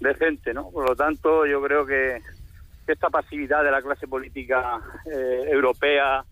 [0.00, 0.70] decente, ¿no?
[0.70, 2.22] Por lo tanto, yo creo que
[2.86, 6.24] esta pasividad de la clase política eh, europea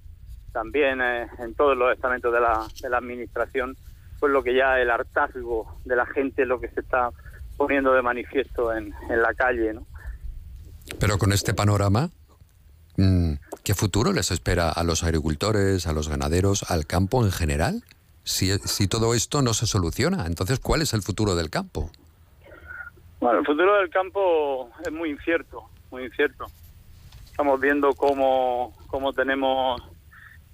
[0.52, 3.76] también eh, en todos los estamentos de la, de la administración,
[4.20, 7.10] pues lo que ya el hartazgo de la gente es lo que se está
[7.56, 9.72] poniendo de manifiesto en, en la calle.
[9.72, 9.86] ¿no?
[10.98, 12.10] Pero con este panorama,
[12.96, 13.34] mm,
[13.64, 17.82] ¿qué futuro les espera a los agricultores, a los ganaderos, al campo en general?
[18.24, 21.90] Si, si todo esto no se soluciona, entonces, ¿cuál es el futuro del campo?
[23.20, 26.46] Bueno, el futuro del campo es muy incierto, muy incierto.
[27.26, 29.82] Estamos viendo cómo, cómo tenemos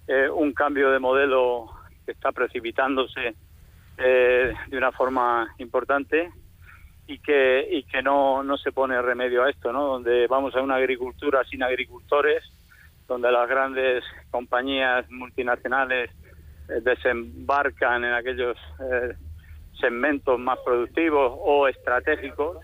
[0.08, 1.70] eh, un cambio de modelo
[2.06, 3.34] que está precipitándose
[3.98, 6.30] eh, de una forma importante
[7.06, 9.84] y que y que no, no se pone remedio a esto, ¿no?
[9.84, 12.42] Donde vamos a una agricultura sin agricultores,
[13.06, 16.10] donde las grandes compañías multinacionales
[16.70, 18.56] eh, desembarcan en aquellos
[19.78, 22.56] segmentos más productivos o estratégicos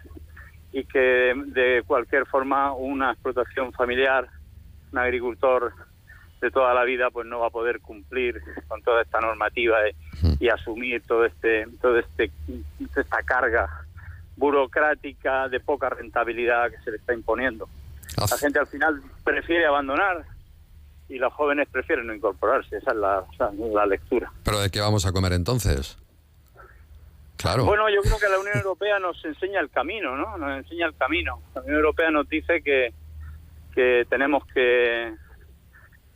[0.72, 4.26] y que de cualquier forma una explotación familiar,
[4.92, 5.74] un agricultor
[6.40, 9.78] de toda la vida pues no va a poder cumplir con toda esta normativa
[10.38, 12.30] y asumir todo este todo este
[12.96, 13.68] esta carga
[14.36, 17.68] burocrática de poca rentabilidad que se le está imponiendo.
[18.18, 20.24] La gente al final prefiere abandonar
[21.08, 23.24] y los jóvenes prefieren no incorporarse, esa es la,
[23.72, 24.32] la lectura.
[24.44, 25.98] ¿Pero de qué vamos a comer entonces?
[27.36, 27.64] Claro.
[27.64, 30.38] Bueno, yo creo que la Unión Europea nos enseña el camino, ¿no?
[30.38, 31.42] Nos enseña el camino.
[31.54, 32.94] La Unión Europea nos dice que,
[33.74, 35.14] que tenemos que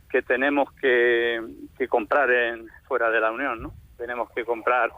[0.09, 1.41] que tenemos que,
[1.87, 3.73] comprar en, fuera de la Unión, ¿no?
[3.97, 4.91] Tenemos que comprar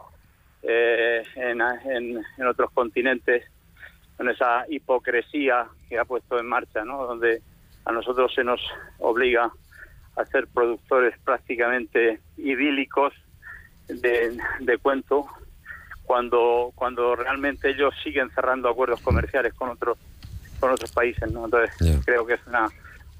[0.62, 3.44] eh, en, en, otros continentes
[4.16, 7.06] con esa hipocresía que ha puesto en marcha, ¿no?
[7.06, 7.42] Donde
[7.84, 8.60] a nosotros se nos
[8.98, 9.50] obliga
[10.16, 13.12] a ser productores prácticamente idílicos
[13.88, 15.26] de, de cuento
[16.04, 19.98] cuando cuando realmente ellos siguen cerrando acuerdos comerciales con otros
[20.60, 21.46] con otros países, ¿no?
[21.46, 22.68] Entonces creo que es una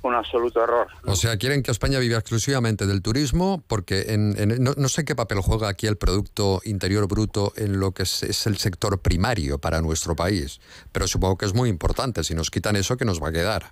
[0.03, 0.89] un absoluto error.
[1.07, 5.39] O sea, quieren que España viva exclusivamente del turismo porque en, no, sé qué papel
[5.41, 10.17] juega aquí el Producto Interior Bruto en lo que es, el sector primario para nuestro
[10.17, 10.61] país,
[10.93, 12.25] pero supongo que es muy importante.
[12.25, 13.63] Si nos quitan eso, ¿qué nos va a quedar?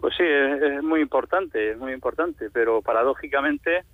[0.00, 3.84] Pues sí, es, muy importante, es muy importante, pero paradójicamente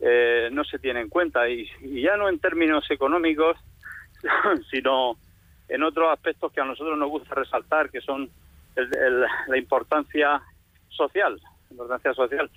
[0.00, 3.56] eh, no se tiene en cuenta y, y ya no en términos económicos,
[4.70, 5.18] sino
[5.68, 8.30] en otros aspectos que a nosotros nos gusta resaltar, que son
[8.76, 10.42] la importancia
[10.88, 11.40] social,
[11.70, 12.50] importancia social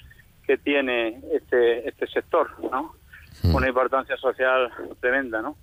[0.46, 2.96] que tiene este este sector, ¿no?
[3.44, 3.56] Hmm.
[3.56, 5.56] Una importancia social tremenda, ¿no?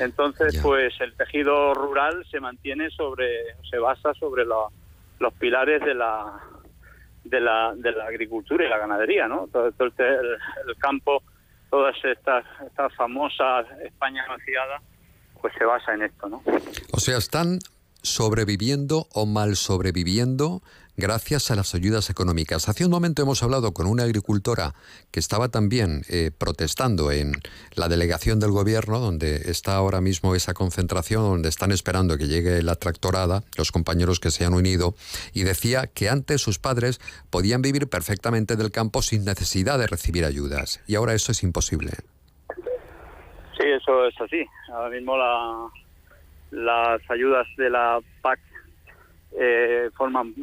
[0.00, 3.28] Entonces, pues el tejido rural se mantiene sobre,
[3.70, 6.40] se basa sobre los pilares de la
[7.24, 9.48] de la, de la agricultura y la ganadería, ¿no?
[9.52, 11.22] Todo, el, campo,
[11.70, 14.80] todas estas, estas famosas España vaciada,
[15.40, 16.42] pues se basa en esto, ¿no?
[16.92, 17.58] O sea, están
[18.02, 20.62] sobreviviendo o mal sobreviviendo
[20.96, 22.68] gracias a las ayudas económicas.
[22.68, 24.74] Hace un momento hemos hablado con una agricultora
[25.10, 27.32] que estaba también eh, protestando en
[27.74, 32.62] la delegación del gobierno, donde está ahora mismo esa concentración, donde están esperando que llegue
[32.62, 34.94] la tractorada, los compañeros que se han unido,
[35.32, 37.00] y decía que antes sus padres
[37.30, 41.92] podían vivir perfectamente del campo sin necesidad de recibir ayudas, y ahora eso es imposible.
[43.58, 44.44] Sí, eso es así.
[44.72, 45.68] Ahora mismo la,
[46.52, 48.38] las ayudas de la PAC
[49.32, 50.34] eh, forman,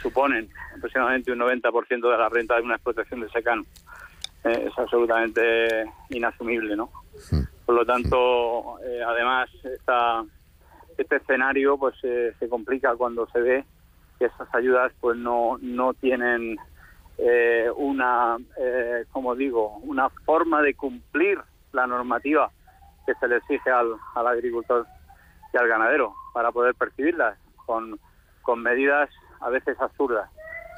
[0.00, 3.62] suponen aproximadamente un 90% de la renta de una explotación de secano.
[4.44, 6.90] Eh, es absolutamente inasumible, ¿no?
[7.64, 10.24] Por lo tanto, eh, además, esta,
[10.98, 13.64] este escenario pues eh, se complica cuando se ve
[14.18, 16.56] que esas ayudas pues no, no tienen
[17.18, 21.38] eh, una, eh, como digo, una forma de cumplir
[21.72, 22.50] la normativa
[23.06, 24.86] que se le exige al, al agricultor
[25.52, 27.98] y al ganadero para poder percibirlas con
[28.42, 29.08] con medidas
[29.40, 30.28] a veces absurdas,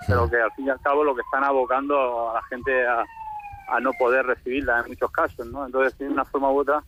[0.06, 3.04] pero que al fin y al cabo lo que están abocando a la gente a,
[3.68, 5.66] a no poder recibirla en muchos casos, ¿no?
[5.66, 6.82] Entonces, de una forma u otra,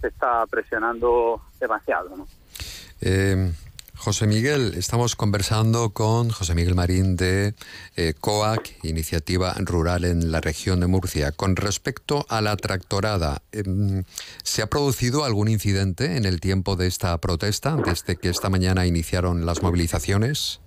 [0.00, 2.26] se está presionando demasiado, ¿no?
[3.00, 3.52] Eh,
[4.06, 7.54] José Miguel, estamos conversando con José Miguel Marín de
[7.96, 11.32] eh, COAC, Iniciativa Rural en la región de Murcia.
[11.32, 13.64] Con respecto a la tractorada, eh,
[14.44, 18.86] ¿se ha producido algún incidente en el tiempo de esta protesta, desde que esta mañana
[18.86, 20.60] iniciaron las movilizaciones?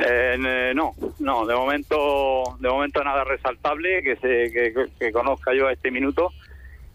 [0.00, 5.66] Eh, no, no, de momento, de momento nada resaltable que se que, que conozca yo
[5.66, 6.30] a este minuto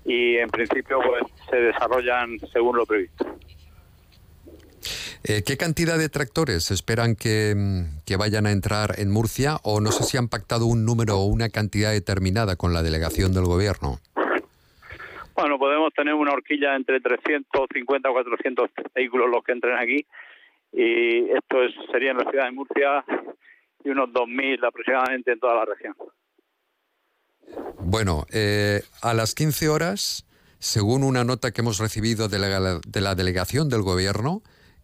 [0.05, 3.25] y en principio pues se desarrollan según lo previsto.
[5.23, 9.79] Eh, ¿Qué cantidad de tractores esperan que, mm, que, vayan a entrar en Murcia o
[9.79, 13.45] no sé si han pactado un número o una cantidad determinada con la delegación del
[13.45, 13.99] gobierno?
[15.35, 20.05] Bueno, podemos tener una horquilla entre 350 o 400 vehículos los que entren aquí
[20.73, 23.05] y esto es, sería en la ciudad de Murcia
[23.83, 25.95] y unos 2.000 aproximadamente en toda la región.
[27.79, 30.25] Bueno, eh, a las 15 horas,
[30.59, 34.41] según una nota que hemos recibido de la, de la delegación del gobierno,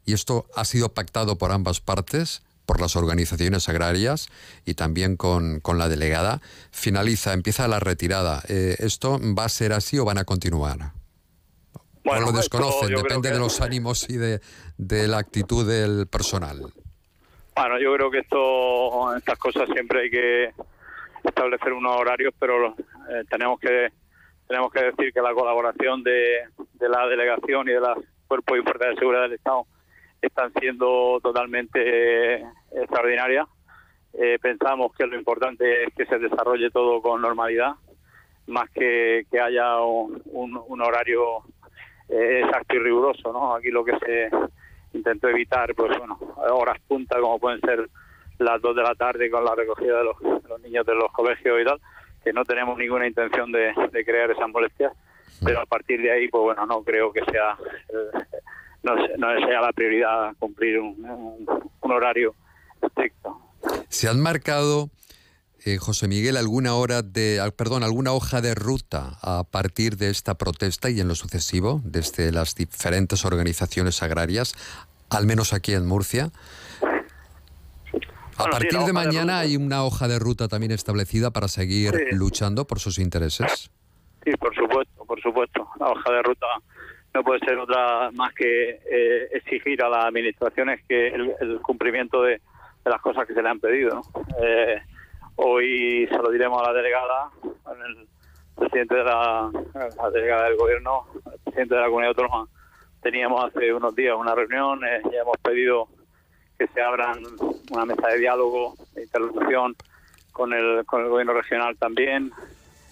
[0.08, 4.30] y esto ha sido pactado por ambas partes, por las organizaciones agrarias
[4.66, 6.40] y también con, con la delegada,
[6.72, 8.42] finaliza, empieza la retirada.
[8.48, 10.94] Eh, ¿Esto va a ser así o van a continuar?
[12.06, 13.34] Bueno, o lo desconocen, depende que...
[13.34, 14.40] de los ánimos y de,
[14.78, 16.72] de, la actitud del personal.
[17.54, 20.54] Bueno, yo creo que esto, estas cosas siempre hay que
[21.26, 23.92] establecer unos horarios, pero eh, tenemos que
[24.48, 26.44] tenemos que decir que la colaboración de,
[26.76, 27.98] de la delegación y de los
[28.30, 29.68] cuerpos y fuerzas de seguridad del Estado
[30.22, 33.48] están siendo totalmente eh, extraordinarias.
[34.14, 37.74] Eh, pensamos que lo importante es que se desarrolle todo con normalidad,
[38.48, 41.44] más que que haya un, horario
[42.10, 43.32] eh, exacto y riguroso.
[43.32, 43.56] ¿no?
[43.56, 44.30] Aquí lo que se
[44.94, 47.88] intentó evitar, pues bueno, horas punta como pueden ser
[48.40, 51.66] las dos de la tarde con la recogida de los, niños de los colegios y
[51.66, 51.80] tal,
[52.24, 53.74] que no tenemos ninguna intención de,
[54.06, 54.94] crear esas molestias,
[55.44, 57.58] pero a partir de ahí, pues bueno, no creo que sea
[58.96, 61.46] no, no sea la prioridad cumplir un, un,
[61.82, 62.34] un horario
[62.82, 63.40] estricto.
[63.90, 64.90] ¿Se han marcado,
[65.66, 70.36] eh, José Miguel, alguna hora de, perdón, alguna hoja de ruta a partir de esta
[70.36, 74.54] protesta y en lo sucesivo, desde las diferentes organizaciones agrarias,
[75.10, 76.32] al menos aquí en Murcia?
[78.40, 82.16] A Bueno, partir de mañana hay una hoja de ruta también establecida para seguir Sí.
[82.16, 83.72] luchando por sus intereses.
[84.24, 85.68] Sí, por supuesto, por supuesto.
[85.80, 86.46] La hoja de ruta
[87.14, 92.22] no puede ser otra más que eh, exigir a las administraciones que el, el cumplimiento
[92.22, 92.42] de,
[92.86, 94.02] las cosas que se le han pedido.
[94.42, 94.82] Eh,
[95.36, 97.30] hoy se lo diremos a la delegada,
[97.86, 98.08] el
[98.56, 99.50] presidente de la,
[100.14, 102.48] delegada del gobierno, el presidente de la comunidad autónoma.
[103.02, 105.88] Teníamos hace unos días una reunión, eh, ya hemos pedido
[106.58, 107.20] que se abran
[107.72, 109.76] una mesa de diálogo, de interlocución
[110.32, 112.32] con el, con el gobierno regional también.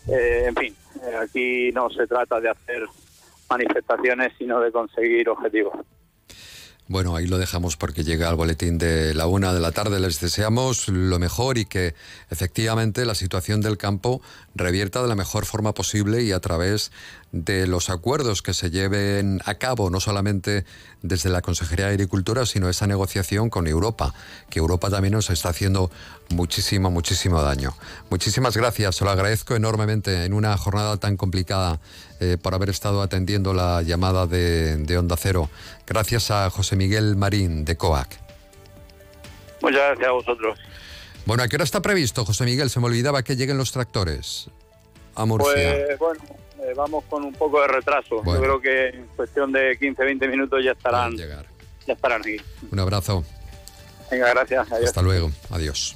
[0.08, 2.86] Eh, en fin, eh, aquí no se trata de hacer
[3.50, 5.74] manifestaciones, sino de conseguir objetivos.
[6.88, 10.00] Bueno, ahí lo dejamos porque llega el boletín de la una de la tarde.
[10.00, 11.96] Les deseamos lo mejor y que
[12.30, 14.22] efectivamente la situación del campo
[14.56, 16.92] revierta de la mejor forma posible y a través
[17.34, 20.66] de los acuerdos que se lleven a cabo, no solamente
[21.02, 24.14] desde la Consejería de Agricultura, sino esa negociación con Europa,
[24.50, 25.92] que Europa también nos está haciendo
[26.30, 27.76] muchísimo, muchísimo daño.
[28.10, 31.82] Muchísimas gracias, se lo agradezco enormemente en una jornada tan complicada
[32.22, 35.50] eh, por haber estado atendiendo la llamada de, de Onda Cero.
[35.86, 38.18] Gracias a José Miguel Marín de COAC.
[39.62, 40.60] Muchas gracias a vosotros.
[41.26, 42.70] Bueno, ¿a qué hora está previsto, José Miguel?
[42.70, 44.50] Se me olvidaba que lleguen los tractores
[45.16, 45.54] a Murcia.
[45.54, 46.24] Pues bueno,
[46.60, 48.22] eh, vamos con un poco de retraso.
[48.22, 48.36] Bueno.
[48.36, 52.38] Yo creo que en cuestión de 15-20 minutos ya estarán ya estarán aquí.
[52.72, 53.24] Un abrazo.
[54.10, 54.72] Venga, gracias.
[54.72, 54.90] Adiós.
[54.90, 55.32] Hasta luego.
[55.50, 55.96] Adiós.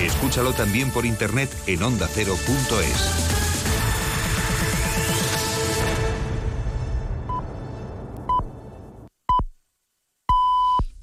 [0.00, 3.49] Escúchalo también por internet en ondacero.es.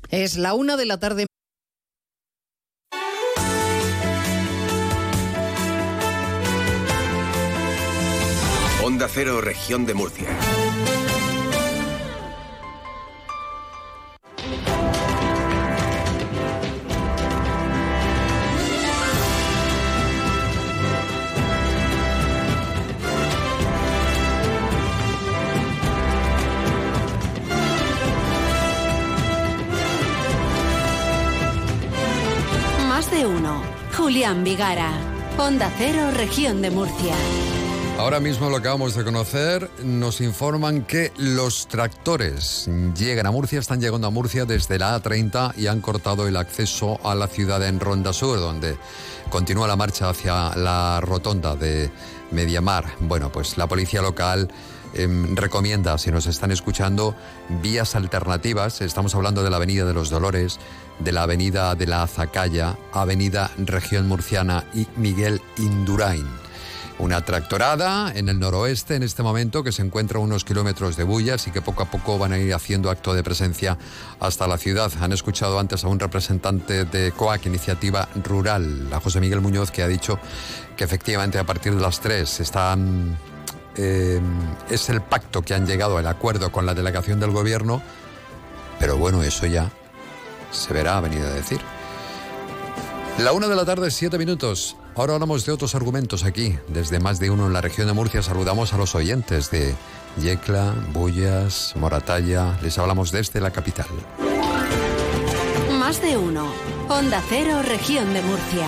[0.10, 1.26] Es la una de la tarde.
[8.84, 10.30] Onda Cero, región de Murcia.
[33.26, 33.62] Uno.
[33.96, 34.92] Julián Vigara.
[35.38, 37.16] Onda Cero, región de Murcia.
[37.98, 43.82] Ahora mismo lo acabamos de conocer, nos informan que los tractores llegan a Murcia, están
[43.82, 47.80] llegando a Murcia desde la A30 y han cortado el acceso a la ciudad en
[47.80, 48.78] Ronda Sur, donde
[49.32, 51.90] continúa la marcha hacia la rotonda de
[52.30, 52.86] Mediamar.
[53.00, 54.52] Bueno, pues la policía local
[54.98, 57.16] em, recomienda, si nos están escuchando,
[57.62, 58.82] vías alternativas.
[58.82, 60.60] Estamos hablando de la Avenida de los Dolores,
[61.00, 66.26] de la Avenida de la Azacaya, Avenida Región Murciana y Miguel Indurain.
[67.00, 71.04] Una tractorada en el noroeste en este momento que se encuentra a unos kilómetros de
[71.04, 73.78] Bullas y que poco a poco van a ir haciendo acto de presencia
[74.20, 74.92] hasta la ciudad.
[75.00, 79.84] Han escuchado antes a un representante de COAC, Iniciativa Rural, a José Miguel Muñoz, que
[79.84, 80.20] ha dicho
[80.76, 83.37] que efectivamente a partir de las 3 están...
[83.78, 84.20] eh,
[84.70, 87.82] es el pacto que han llegado, el acuerdo con la delegación del gobierno,
[88.80, 89.72] pero bueno, eso ya
[90.52, 91.60] se verá, ha venido a decir.
[93.20, 94.76] La una de la tarde, siete minutos.
[94.96, 96.58] Ahora hablamos de otros argumentos aquí.
[96.68, 99.76] Desde más de uno en la región de Murcia saludamos a los oyentes de
[100.22, 102.58] Yecla, Bullas, Moratalla.
[102.62, 103.88] Les hablamos desde la capital.
[105.80, 106.52] Más de uno.
[106.90, 108.68] Onda Cero, región de Murcia.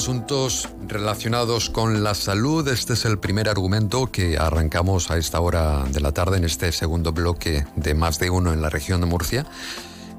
[0.00, 2.66] Asuntos relacionados con la salud.
[2.68, 6.72] Este es el primer argumento que arrancamos a esta hora de la tarde en este
[6.72, 9.44] segundo bloque de más de uno en la región de Murcia.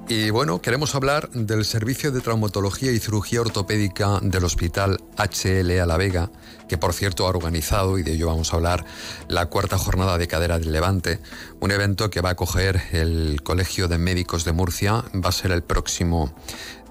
[0.07, 5.85] Y bueno, queremos hablar del servicio de traumatología y cirugía ortopédica del Hospital HL a
[5.85, 6.29] La Vega,
[6.67, 8.85] que por cierto ha organizado, y de ello vamos a hablar,
[9.29, 11.21] la cuarta jornada de cadera del Levante,
[11.59, 15.51] un evento que va a acoger el Colegio de Médicos de Murcia, va a ser
[15.51, 16.35] el próximo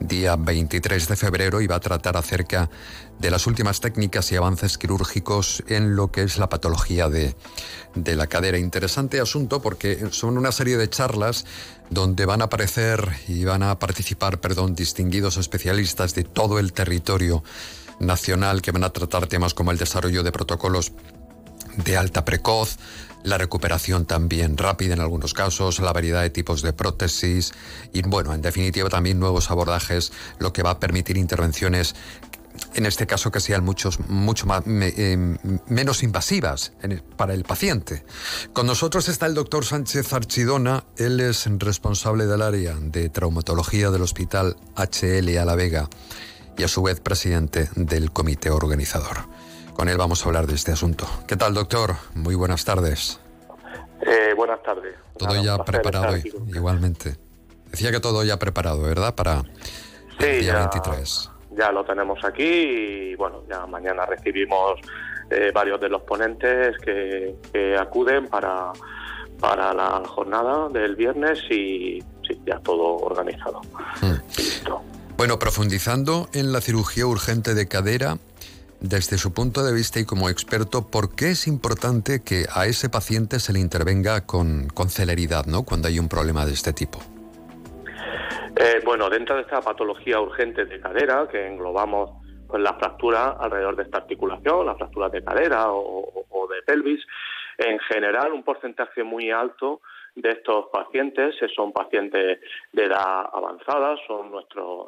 [0.01, 2.69] día 23 de febrero y va a tratar acerca
[3.19, 7.37] de las últimas técnicas y avances quirúrgicos en lo que es la patología de,
[7.95, 8.59] de la cadera.
[8.59, 11.45] Interesante asunto porque son una serie de charlas
[11.91, 17.45] donde van a aparecer y van a participar, perdón, distinguidos especialistas de todo el territorio
[17.99, 20.93] nacional que van a tratar temas como el desarrollo de protocolos
[21.77, 22.77] de alta precoz,
[23.23, 27.53] la recuperación también rápida en algunos casos, la variedad de tipos de prótesis
[27.93, 31.95] y, bueno, en definitiva también nuevos abordajes, lo que va a permitir intervenciones
[32.75, 36.73] en este caso que sean muchos, mucho más, eh, menos invasivas
[37.17, 38.05] para el paciente.
[38.53, 44.03] Con nosotros está el doctor Sánchez Archidona, él es responsable del área de traumatología del
[44.03, 45.89] Hospital HL a La Vega
[46.57, 49.40] y a su vez presidente del comité organizador.
[49.75, 51.07] Con él vamos a hablar de este asunto.
[51.27, 51.95] ¿Qué tal, doctor?
[52.15, 53.21] Muy buenas tardes.
[54.03, 54.95] Eh, buenas tardes.
[55.17, 57.17] Todo Nada, ya preparado igualmente.
[57.71, 59.15] Decía que todo ya preparado, ¿verdad?
[59.15, 59.43] Para
[60.19, 61.31] el día ya, 23.
[61.53, 64.81] ya lo tenemos aquí y bueno, ya mañana recibimos
[65.31, 68.73] eh, varios de los ponentes que, que acuden para,
[69.39, 73.61] para la jornada del viernes y sí, ya todo organizado.
[75.17, 78.19] Bueno, profundizando en la cirugía urgente de cadera,
[78.81, 82.89] desde su punto de vista y como experto, ¿por qué es importante que a ese
[82.89, 85.65] paciente se le intervenga con, con celeridad, ¿no?
[85.65, 86.99] Cuando hay un problema de este tipo.
[88.57, 92.11] Eh, bueno, dentro de esta patología urgente de cadera, que englobamos
[92.49, 97.01] pues, la fractura alrededor de esta articulación, las fracturas de cadera o, de pelvis,
[97.59, 99.81] en general un porcentaje muy alto
[100.17, 102.41] de estos pacientes son pacientes
[102.73, 104.33] de edad avanzada, son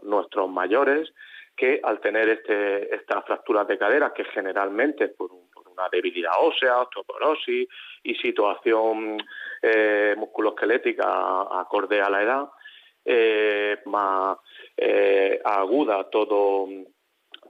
[0.03, 1.13] nuestros mayores
[1.57, 6.81] que al tener este, estas fracturas de cadera, que generalmente por, un- una debilidad ósea,
[6.83, 7.67] osteoporosis
[8.03, 9.17] y situación
[9.63, 11.07] eh, musculoesquelética
[11.59, 12.49] acorde a la edad,
[13.05, 14.37] eh, más
[14.77, 16.69] eh, aguda todo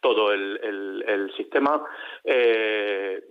[0.00, 1.84] todo el, sistema,
[2.24, 3.22] eh,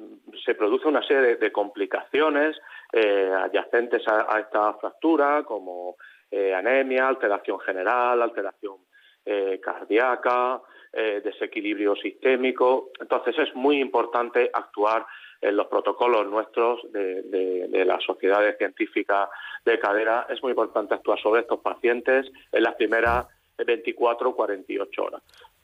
[0.46, 2.58] se produce una serie de, de complicaciones
[2.94, 5.98] eh, adyacentes a, a esta fractura, como
[6.30, 8.78] eh, anemia, alteración general, alteración
[9.26, 10.62] eh, cardíaca,
[10.94, 12.92] eh, desequilibrio sistémico.
[13.00, 15.06] Entonces es muy importante actuar
[15.40, 19.30] en los protocolos nuestros de, de, las sociedades científicas
[19.66, 20.28] de cadera.
[20.30, 23.26] Es muy importante actuar sobre estos pacientes en las primeras
[23.58, 25.22] 24 o 48 horas.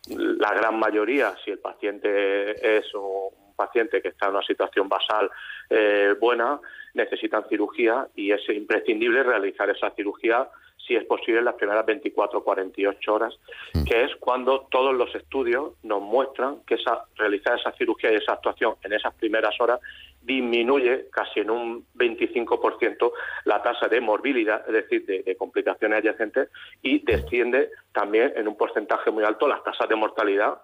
[0.10, 5.30] La gran mayoría, si el paciente es un paciente que está en una situación basal
[5.70, 6.60] eh, buena,
[6.94, 10.48] necesitan cirugía y es imprescindible realizar esa cirugía
[10.88, 13.38] si es posible en las primeras 24 o 48 horas,
[13.74, 13.84] mm.
[13.84, 18.34] que es cuando todos los estudios nos muestran que esa, realizar esa cirugía y esa
[18.34, 19.80] actuación en esas primeras horas
[20.22, 23.12] disminuye casi en un 25%
[23.46, 26.50] la tasa de morbilidad, es decir, de, complicaciones adyacentes,
[26.82, 30.62] y desciende también en un porcentaje muy alto las tasas de mortalidad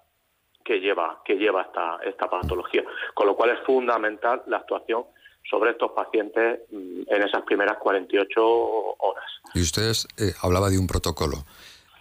[0.63, 2.83] que lleva, que lleva esta, esta patología.
[3.13, 5.05] Con lo cual es fundamental la actuación
[5.49, 9.25] sobre estos pacientes mm, en esas primeras 48 horas.
[9.53, 11.45] Y ustedes eh, hablaba de un protocolo,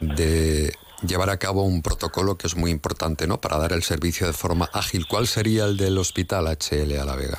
[0.01, 0.72] de
[1.07, 3.40] llevar a cabo un protocolo que es muy importante, ¿no?
[3.40, 5.07] Para dar el servicio de forma ágil.
[5.09, 7.38] ¿Cuál sería el del Hospital HL a la Vega?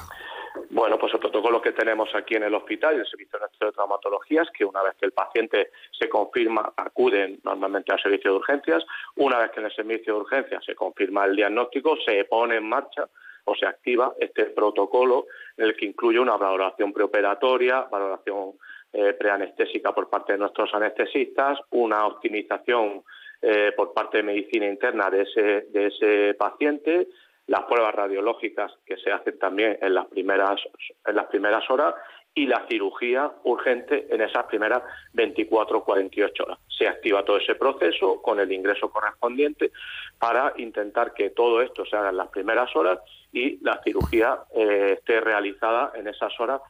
[0.70, 4.50] Bueno, pues el protocolo que tenemos aquí en el hospital, el Servicio de Traumatología, es
[4.58, 8.84] que una vez que el paciente se confirma, acuden normalmente al servicio de urgencias.
[9.16, 12.68] Una vez que en el servicio de urgencias se confirma el diagnóstico, se pone en
[12.68, 13.08] marcha
[13.46, 15.26] o se activa este protocolo
[15.58, 18.54] en el que incluye una valoración preoperatoria, valoración
[18.92, 23.04] eh, preanestésica por parte de nuestros anestesistas, una optimización
[23.42, 27.08] eh, por parte de medicina interna de ese, de ese paciente,
[27.48, 30.62] las pruebas radiológicas que se hacen también en las primeras,
[31.06, 31.94] en las primeras horas
[32.36, 34.82] y la cirugía urgente en esas primeras
[35.14, 36.60] 24 o 48 horas.
[36.68, 39.72] Se activa todo ese proceso con el ingreso correspondiente
[40.18, 43.00] para intentar que todo esto se haga en las primeras horas
[43.32, 46.62] y la cirugía eh, esté realizada en esas horas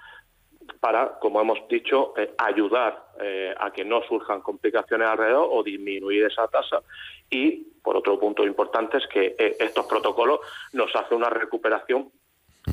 [0.79, 6.25] para, como hemos dicho, eh, ayudar eh, a que no surjan complicaciones alrededor o disminuir
[6.25, 6.81] esa tasa.
[7.29, 10.39] Y, por otro punto importante, es que estos protocolos
[10.71, 12.11] nos hacen una recuperación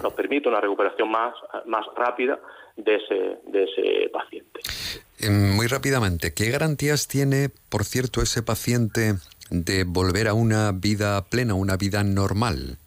[0.03, 1.35] nos permite una recuperación más,
[1.67, 2.39] más rápida
[2.77, 4.61] de ese, de ese paciente.
[5.29, 9.15] Muy rápidamente, ¿qué garantías tiene, por cierto, ese paciente
[9.51, 12.79] de volver a una vida plena, una vida normal?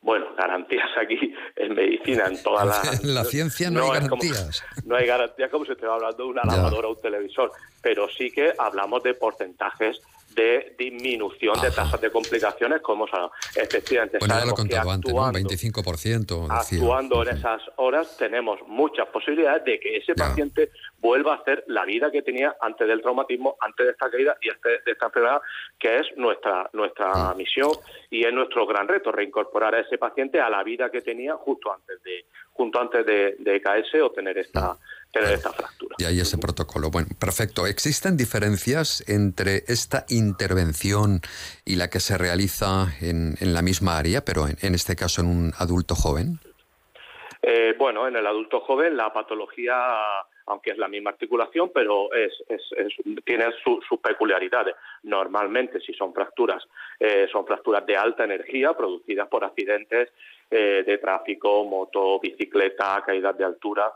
[0.00, 2.82] Bueno, garantías aquí en medicina, en toda la...
[3.02, 4.64] En la ciencia no, hay garantías.
[4.84, 8.30] no hay garantías como si estuviera hablando de una lavadora o un televisor, pero sí
[8.30, 10.02] que hablamos de porcentajes
[10.34, 13.06] de disminución de tasas de complicaciones, como
[13.54, 15.32] efectivamente bueno, ya lo contaba antes, ¿no?
[15.32, 16.46] 25%.
[16.50, 21.84] Actuando en esas horas tenemos muchas posibilidades de que ese paciente vuelva a hacer la
[21.84, 25.40] vida que tenía antes del traumatismo, antes de esta caída y antes de esta enfermedad,
[25.78, 27.70] que es nuestra, nuestra misión
[28.10, 31.72] y es nuestro gran reto, reincorporar a ese paciente a la vida que tenía justo
[31.72, 34.76] antes de, junto antes de, de caerse o tener esta
[35.14, 35.94] tener esta fractura.
[35.98, 36.90] Y ahí ese protocolo.
[36.90, 37.66] Bueno, perfecto.
[37.66, 41.20] ¿Existen diferencias entre esta intervención
[41.64, 45.28] y la que se realiza en, en la misma área, pero en, este caso en
[45.28, 46.40] un adulto joven?
[47.42, 49.74] Eh, bueno, en el adulto joven la patología,
[50.46, 52.32] aunque es la misma articulación, pero es,
[53.24, 54.74] tiene sus peculiaridades.
[55.04, 56.66] Normalmente, si son fracturas,
[56.98, 60.10] eh, son fracturas de alta energía producidas por accidentes
[60.50, 63.92] eh, de tráfico, moto, bicicleta, caídas de altura.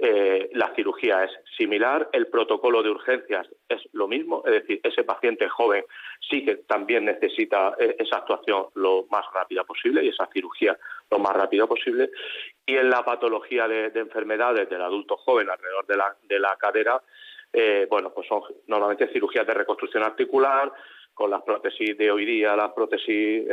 [0.00, 5.02] Eh, la cirugía es similar, el protocolo de urgencias es lo mismo, es decir, ese
[5.02, 5.84] paciente joven
[6.20, 10.78] sí que también necesita eh, esa actuación lo más rápida posible y esa cirugía
[11.10, 12.10] lo más rápida posible.
[12.64, 17.02] Y en la patología de, enfermedades del adulto joven alrededor de la, de la cadera,
[17.52, 20.72] eh, bueno, pues son normalmente cirugías de reconstrucción articular,
[21.12, 23.44] con las prótesis de hoy día, las prótesis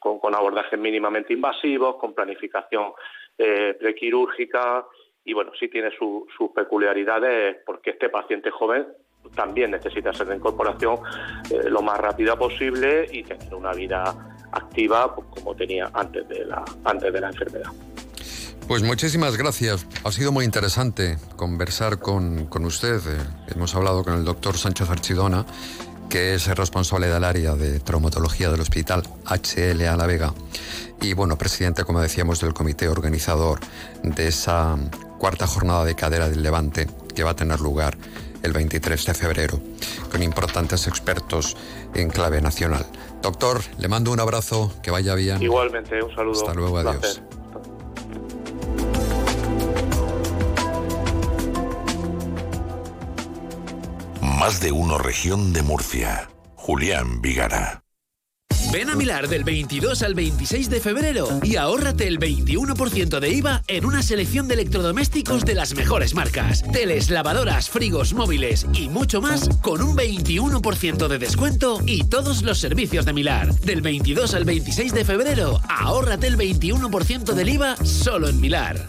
[0.00, 2.92] con, con, abordajes mínimamente invasivos, con planificación
[3.36, 4.84] prequirúrgica,
[5.24, 8.86] y bueno, sí tiene sus peculiaridades porque este paciente joven
[9.34, 10.98] también necesita ser de incorporación
[11.50, 14.04] eh, lo más rápida posible y tener una vida
[14.52, 17.70] activa pues, como tenía antes de la, antes de la enfermedad.
[18.68, 19.86] Pues muchísimas gracias.
[20.04, 22.96] Ha sido muy interesante conversar con, con usted.
[22.96, 25.44] Eh, hemos hablado con el doctor Sánchez Archidona,
[26.08, 30.32] que es el responsable del área de traumatología del Hospital HL a La Vega.
[31.02, 33.58] Y bueno, presidente, como decíamos, del comité organizador
[34.02, 34.78] de esa
[35.24, 37.96] cuarta jornada de cadera del Levante que va a tener lugar
[38.42, 39.58] el 23 de febrero,
[40.10, 41.56] con importantes expertos
[41.94, 42.84] en clave nacional.
[43.22, 45.40] Doctor, le mando un abrazo, que vaya bien.
[45.40, 46.40] Igualmente, un saludo.
[46.40, 47.22] Hasta luego, adiós.
[54.20, 56.28] Más de uno región de Murcia.
[56.54, 57.83] Julián Vigara.
[58.72, 63.62] Ven a Milar del 22 al 26 de febrero y ahórrate el 21% de IVA
[63.68, 66.62] en una selección de electrodomésticos de las mejores marcas.
[66.72, 72.58] Teles, lavadoras, frigos, móviles y mucho más con un 21% de descuento y todos los
[72.58, 73.54] servicios de Milar.
[73.54, 78.88] Del 22 al 26 de febrero, ahórrate el 21% del IVA solo en Milar.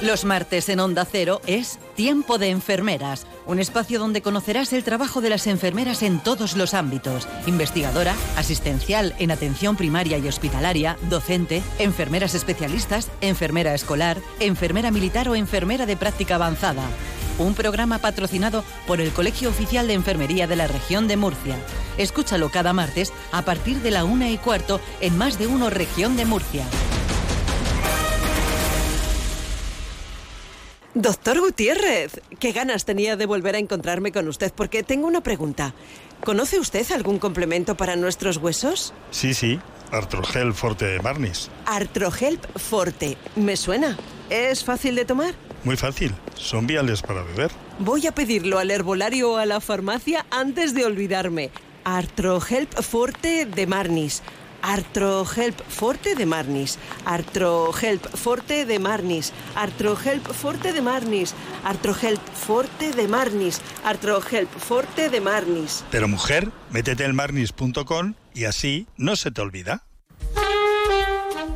[0.00, 5.20] Los martes en Onda Cero es Tiempo de Enfermeras, un espacio donde conocerás el trabajo
[5.20, 7.26] de las enfermeras en todos los ámbitos.
[7.48, 15.34] Investigadora, asistencial en atención primaria y hospitalaria, docente, enfermeras especialistas, enfermera escolar, enfermera militar o
[15.34, 16.84] enfermera de práctica avanzada.
[17.40, 21.56] Un programa patrocinado por el Colegio Oficial de Enfermería de la región de Murcia.
[21.96, 26.16] Escúchalo cada martes a partir de la una y cuarto en Más de Uno Región
[26.16, 26.66] de Murcia.
[31.00, 35.72] Doctor Gutiérrez, qué ganas tenía de volver a encontrarme con usted porque tengo una pregunta.
[36.24, 38.92] ¿Conoce usted algún complemento para nuestros huesos?
[39.12, 39.60] Sí, sí,
[39.92, 41.52] Artrogel Forte de Marnis.
[41.66, 43.96] Artrogel Forte, me suena.
[44.28, 45.34] ¿Es fácil de tomar?
[45.62, 47.52] Muy fácil, son viales para beber.
[47.78, 51.52] Voy a pedirlo al herbolario o a la farmacia antes de olvidarme.
[51.84, 54.20] Artrohelp Forte de Marnis.
[54.62, 56.78] Artrohelp Forte de Marnis.
[57.04, 59.32] Artrohelp Forte de Marnis.
[59.54, 61.34] Artrohelp Forte de Marnis.
[61.64, 63.60] Artrohelp Forte de Marnis.
[63.84, 65.84] Artrohelp Forte de Marnis.
[65.90, 69.84] Pero mujer, métete en marnis.com y así no se te olvida.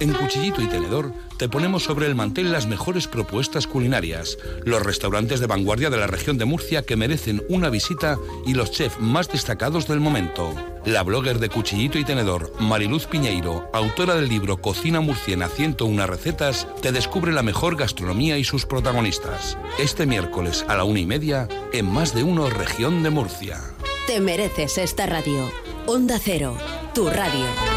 [0.02, 5.38] En Cuchillito y Tenedor te ponemos sobre el mantel las mejores propuestas culinarias, los restaurantes
[5.38, 9.30] de vanguardia de la región de Murcia que merecen una visita y los chefs más
[9.30, 10.56] destacados del momento.
[10.84, 16.66] La blogger de Cuchillito y Tenedor, Mariluz Piñeiro, autora del libro Cocina Murciana 101 recetas,
[16.80, 19.56] te descubre la mejor gastronomía y sus protagonistas.
[19.78, 23.60] Este miércoles a la una y media en Más de Uno Región de Murcia.
[24.08, 25.48] Te mereces esta radio.
[25.86, 26.56] Onda Cero,
[26.92, 27.71] tu radio.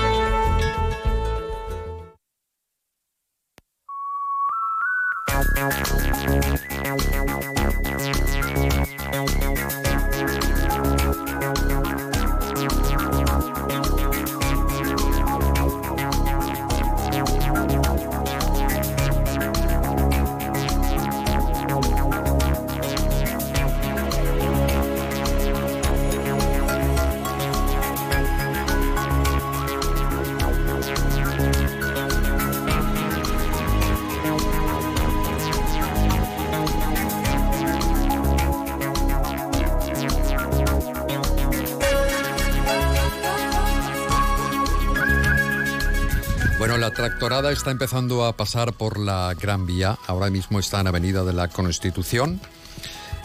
[47.66, 49.97] Está empezando a pasar por la Gran Vía.
[50.05, 52.39] Ahora mismo está en Avenida de la Constitución.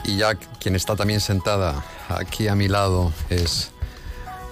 [0.06, 3.70] Y ya quien está también sentada aquí a mi lado es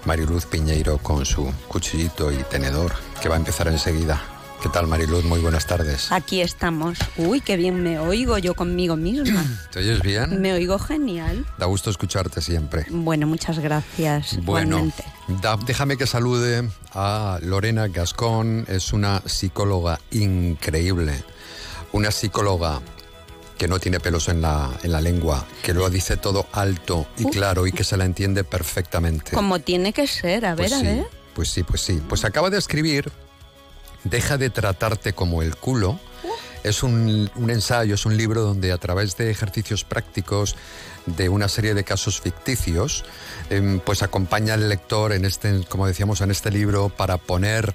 [0.04, 4.20] Mariluz Piñeiro con su cuchillito y tenedor, que va a empezar enseguida.
[4.62, 5.24] ¿Qué tal, Mariluz?
[5.24, 6.12] Muy buenas tardes.
[6.12, 6.98] Aquí estamos.
[7.16, 9.42] Uy, qué bien me oigo yo conmigo misma.
[9.72, 10.42] ¿Te oyes bien?
[10.42, 11.46] Me oigo genial.
[11.56, 12.84] Da gusto escucharte siempre.
[12.90, 14.36] Bueno, muchas gracias.
[14.44, 14.92] Bueno,
[15.40, 16.68] da- déjame que salude
[16.98, 18.64] a Lorena Gascón.
[18.68, 21.22] Es una psicóloga increíble.
[21.92, 22.80] Una psicóloga
[23.56, 27.24] que no tiene pelos en la, en la lengua, que lo dice todo alto y
[27.24, 27.30] Uh.
[27.30, 29.32] claro y que se la entiende perfectamente.
[29.32, 31.06] Como tiene que ser, a ver, Pues a ver.
[31.34, 32.00] Pues sí, pues sí.
[32.08, 33.10] Pues acaba de escribir
[34.04, 35.98] Deja de tratarte como el culo.
[36.62, 40.54] Es un, un ensayo, es un libro donde a través de ejercicios prácticos
[41.16, 43.04] de una serie de casos ficticios,
[43.50, 47.74] em, pues acompaña al lector en este, como decíamos, en este libro para poner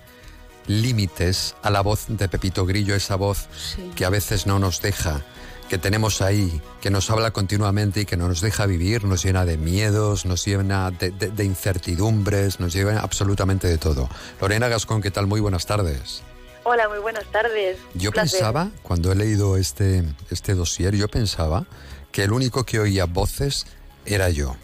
[0.67, 3.47] límites a la voz de Pepito Grillo, esa voz
[3.95, 5.21] que a veces no nos deja,
[5.69, 9.45] que tenemos ahí, que nos habla continuamente y que no nos deja vivir, nos llena
[9.45, 14.09] de miedos, nos llena de, de- de incertidumbres, nos llena absolutamente de todo.
[14.39, 15.27] Lorena Gascón, ¿qué tal?
[15.27, 16.21] Muy buenas tardes.
[16.65, 17.77] Hola, muy buenas tardes.
[17.93, 18.39] Yo placer.
[18.39, 21.65] pensaba, cuando he leído este, este dossier, yo pensaba
[22.13, 23.65] que el único que oía voces
[24.05, 24.55] era yo.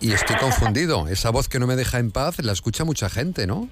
[0.00, 1.08] Y estoy confundido.
[1.08, 3.68] Esa voz que no me deja en paz la escucha mucha gente, ¿no?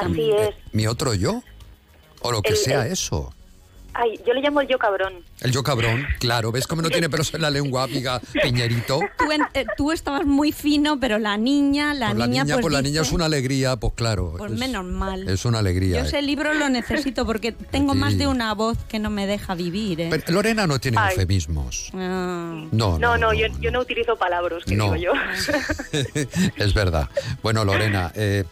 [0.00, 0.54] Así es.
[0.72, 1.42] ¿Mi otro yo?
[2.22, 3.34] O lo que El- sea el- eso.
[3.92, 5.12] Ay, yo le llamo el yo cabrón.
[5.40, 6.52] El yo cabrón, claro.
[6.52, 9.00] ¿Ves cómo no tiene pelos en la lengua, amiga Piñerito?
[9.18, 12.60] Tú, en- eh, tú estabas muy fino, pero la niña, la Por la niña, pues
[12.62, 14.34] por la dice, niña es una alegría, pues claro.
[14.38, 15.28] Pues es, menos mal.
[15.28, 16.00] es una alegría.
[16.00, 17.98] Yo ese libro lo necesito porque tengo Sí.
[17.98, 20.00] más de una voz que no me deja vivir.
[20.00, 20.08] ¿eh?
[20.10, 21.10] Pero Lorena no tiene Ay.
[21.12, 21.90] eufemismos.
[21.94, 22.64] Ah.
[22.70, 24.92] No, No, no, yo, yo no utilizo palabras, que No.
[24.92, 25.12] digo yo.
[26.56, 27.08] es verdad.
[27.42, 28.44] Bueno, Lorena, eh,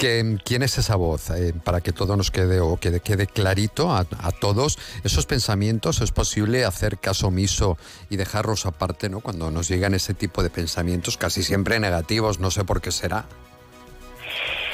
[0.00, 1.30] ¿quién es esa voz?
[1.30, 6.00] Eh, para que todo nos quede o que quede clarito a, a todos, esos pensamientos
[6.00, 7.76] es posible hacer caso omiso
[8.08, 9.20] y dejarlos aparte, ¿no?
[9.20, 13.26] Cuando nos llegan ese tipo de pensamientos, casi siempre negativos, no sé por qué será.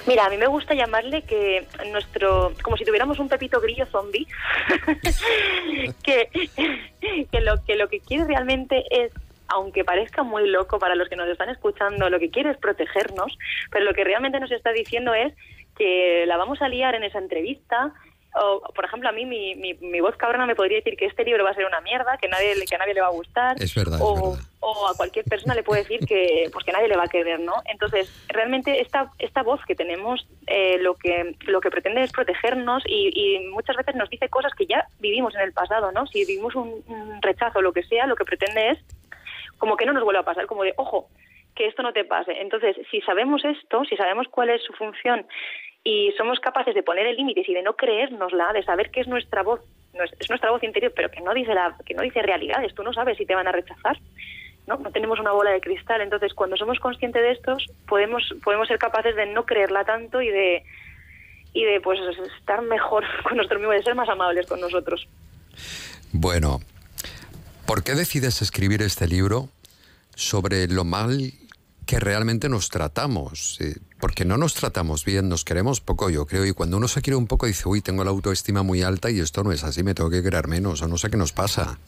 [0.07, 4.27] Mira, a mí me gusta llamarle que nuestro, como si tuviéramos un pepito grillo zombie,
[6.05, 6.31] que,
[7.33, 9.11] que, lo, que lo que quiere realmente es
[9.49, 13.39] aunque parezca muy loco para los que nos están escuchando, lo que quiere es protegernos,
[13.71, 15.33] pero lo que realmente nos está diciendo es
[15.77, 17.93] que la vamos a liar en esa entrevista,
[18.39, 21.25] o, por ejemplo, a mí mi, mi, mi, voz cabrona me podría decir que este
[21.25, 23.57] libro va a ser una mierda, que nadie que a nadie le va a gustar.
[23.63, 24.49] Es verdad, o, es verdad.
[24.61, 27.41] o a cualquier persona le puede decir que pues que nadie le va a querer,
[27.41, 27.55] ¿no?
[27.65, 32.83] Entonces, realmente esta esta voz que tenemos eh, lo que lo que pretende es protegernos
[32.87, 36.07] y, y, muchas veces nos dice cosas que ya vivimos en el pasado, ¿no?
[36.07, 38.79] Si vivimos un, un rechazo o lo que sea, lo que pretende es
[39.59, 41.09] como que no nos vuelva a pasar, como de, ojo,
[41.55, 42.41] que esto no te pase.
[42.41, 45.27] Entonces, si sabemos esto, si sabemos cuál es su función
[45.83, 49.09] y somos capaces de poner el límite y de no creérnosla, de saber que es
[49.09, 49.61] nuestra voz,
[50.19, 52.93] es nuestra voz interior, pero que no dice la, que no dice realidades, tú no
[52.93, 53.99] sabes si te van a rechazar.
[54.67, 54.77] ¿no?
[54.77, 58.79] no tenemos una bola de cristal, entonces cuando somos conscientes de estos podemos podemos ser
[58.79, 60.65] capaces de no creerla tanto y de
[61.53, 62.01] y de pues
[62.37, 65.09] estar mejor con nosotros mismos, de ser más amables con nosotros.
[66.13, 66.59] Bueno,
[67.67, 69.49] ¿por qué decides escribir este libro
[70.15, 71.33] sobre lo mal
[71.85, 73.61] que realmente nos tratamos?
[73.61, 77.03] Eh, porque no nos tratamos bien, nos queremos poco, yo creo, y cuando uno se
[77.03, 79.83] quiere un poco dice, uy, tengo la autoestima muy alta y esto no es así,
[79.83, 81.79] me tengo que creer menos, o no sé qué nos pasa.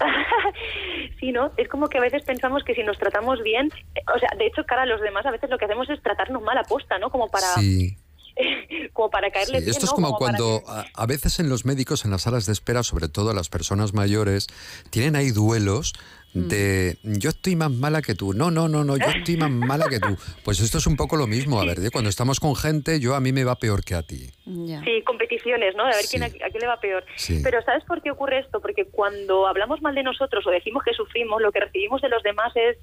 [1.20, 1.52] sí, ¿no?
[1.56, 3.70] Es como que a veces pensamos que si nos tratamos bien,
[4.14, 6.42] o sea, de hecho, cara a los demás, a veces lo que hacemos es tratarnos
[6.42, 7.10] mal a posta, ¿no?
[7.10, 7.46] Como para...
[7.54, 7.96] Sí.
[8.92, 9.96] como para caerle Sí, bien, esto es ¿no?
[9.96, 13.32] como, cuando a, a veces en los médicos, en las salas de espera, sobre todo
[13.32, 14.46] las personas mayores,
[14.90, 15.94] tienen ahí duelos
[16.34, 18.34] de yo estoy más mala que tú.
[18.34, 20.16] No, no, no, no, yo estoy más mala que tú.
[20.44, 21.90] Pues esto es un poco lo mismo, a ver, ¿eh?
[21.90, 24.30] cuando estamos con gente, yo a mí me va peor que a ti.
[24.44, 25.84] Sí, competiciones, ¿no?
[25.84, 27.04] De ver quién, a, a quién le va peor.
[27.16, 27.40] Sí.
[27.42, 28.60] Pero ¿sabes por qué ocurre esto?
[28.60, 32.22] Porque cuando hablamos mal de nosotros o decimos que sufrimos, lo que recibimos de los
[32.22, 32.76] demás es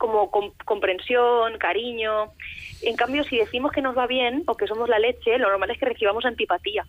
[0.00, 2.32] como com- comprensión, cariño.
[2.82, 5.70] En cambio, si decimos que nos va bien o que somos la leche, lo normal
[5.70, 6.84] es que recibamos antipatía.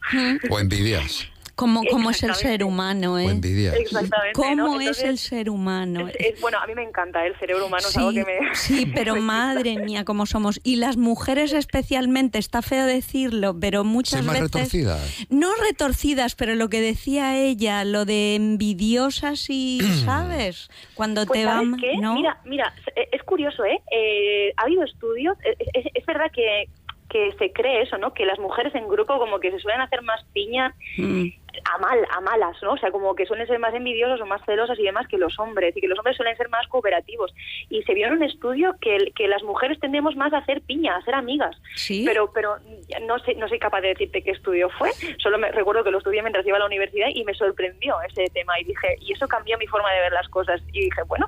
[0.49, 1.29] O envidias.
[1.55, 3.39] Como, cómo es el ser humano, ¿eh?
[3.79, 4.33] Exactamente.
[4.33, 4.81] ¿Cómo ¿no?
[4.81, 6.07] es el ser humano?
[6.07, 8.55] es- es- bueno, a mí me encanta el cerebro humano, es algo Sí, que me...
[8.55, 10.59] sí, pero madre mía, cómo somos.
[10.63, 14.51] Y las mujeres especialmente, está feo decirlo, pero muchas más veces...
[14.53, 15.25] retorcidas.
[15.29, 20.69] No retorcidas, pero lo que decía ella, lo de envidiosas y, ¿sabes?
[20.95, 21.79] Cuando Pues te ¿sabes van...
[21.79, 21.97] qué?
[21.97, 22.15] ¿no?
[22.15, 22.73] Mira, mira,
[23.11, 23.79] es- curioso, ¿eh?
[23.91, 26.65] Eh, Ha habido estudios, eh, es, es verdad que,
[27.11, 28.13] que se cree eso, ¿no?
[28.13, 31.27] Que las mujeres en grupo como que se suelen hacer más piña Mm.
[31.65, 32.73] A mal, a malas, ¿no?
[32.73, 35.37] O sea, como que suelen ser más envidiosos o más celosas y demás que los
[35.39, 37.33] hombres, y que los hombres suelen ser más cooperativos.
[37.69, 40.95] Y se vio en un estudio que, que las mujeres tendemos más a hacer piña,
[40.95, 41.55] a hacer amigas.
[41.75, 42.03] Sí.
[42.05, 42.57] Pero, pero
[43.03, 44.91] no sé, no soy capaz de decirte qué estudio fue.
[45.17, 48.25] Solo me recuerdo que lo estudié mientras iba a la universidad y me sorprendió ese
[48.33, 50.61] tema y dije, y eso cambió mi forma de ver las cosas.
[50.73, 51.27] Y dije, bueno,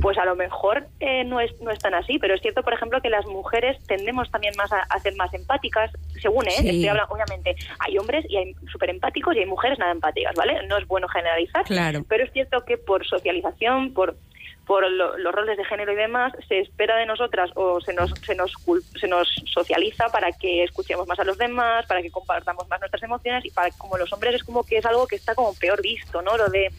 [0.00, 2.72] pues a lo mejor eh, no es no es tan así, pero es cierto, por
[2.72, 6.52] ejemplo, que las mujeres tendemos también más a, a ser más empáticas, según, ¿eh?
[6.52, 6.68] Sí.
[6.68, 10.66] Estoy hablando, obviamente, hay hombres y hay súper empáticos y hay mujeres nada empáticas, ¿vale?
[10.66, 12.04] No es bueno generalizar, Claro.
[12.08, 14.16] pero es cierto que por socialización, por
[14.64, 18.12] por lo- los roles de género y demás, se espera de nosotras o se nos,
[18.24, 18.52] se, nos,
[18.98, 23.02] se nos socializa para que escuchemos más a los demás, para que compartamos más nuestras
[23.02, 25.82] emociones y para como los hombres es como que es algo que está como peor
[25.82, 26.36] visto, ¿no?
[26.36, 26.70] Lo de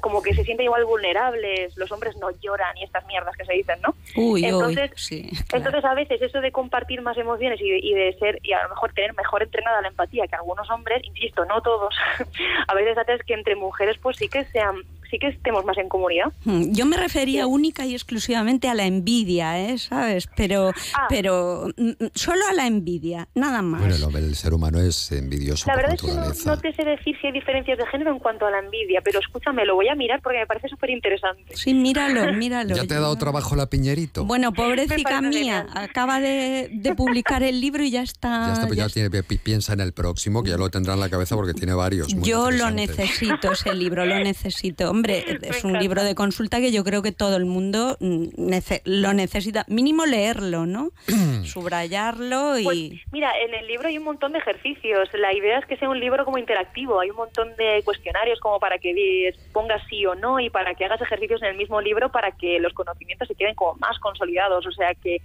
[0.00, 3.52] como que se sienten igual vulnerables, los hombres no lloran y estas mierdas que se
[3.52, 3.94] dicen, ¿no?
[4.16, 5.30] Uy, entonces, uy, sí.
[5.52, 8.62] entonces a veces eso de compartir más emociones y de, y de ser y a
[8.64, 11.94] lo mejor tener mejor entrenada la empatía que algunos hombres, insisto, no todos,
[12.68, 14.76] a veces haces que entre mujeres pues sí que sean,
[15.10, 16.26] sí que estemos más en comunidad.
[16.44, 19.78] Mm, Yo me refería única y exclusivamente a la envidia, ¿eh?
[19.78, 20.28] ¿Sabes?
[20.36, 21.06] Pero, Ah.
[21.08, 23.80] pero mm, solo a la envidia, nada más.
[23.80, 26.50] Bueno, el, ser humano es envidioso La por verdad es que no, naturaleza.
[26.50, 29.18] no te sé decir si hay diferencias de género en cuanto a la envidia, pero
[29.20, 31.56] escúchame, lo voy a mirar porque me parece súper interesante.
[31.56, 32.74] Sí, míralo, míralo.
[32.76, 34.24] ¿Ya te ha dado trabajo la piñerito?
[34.24, 38.46] Bueno, pobrecita mía, acaba de, de publicar el libro y ya está.
[38.46, 40.94] ya está, pues ya ya tiene, pi- piensa en el próximo, que ya lo tendrá
[40.94, 42.14] en la cabeza porque tiene varios.
[42.14, 44.92] muy Yo lo necesito, ese libro, lo necesito.
[45.00, 49.12] Hombre, es un libro de consulta que yo creo que todo el mundo nece- lo
[49.12, 49.64] necesita.
[49.68, 50.90] Mínimo leerlo, ¿no?
[51.44, 52.64] Subrayarlo y...
[52.64, 52.78] Pues
[53.12, 55.08] mira, en el libro hay un montón de ejercicios.
[55.14, 57.00] La idea es que sea un libro como interactivo.
[57.00, 60.84] Hay un montón de cuestionarios como para que pongas sí o no y para que
[60.84, 64.66] hagas ejercicios en el mismo libro para que los conocimientos se queden como más consolidados.
[64.66, 65.18] O sea que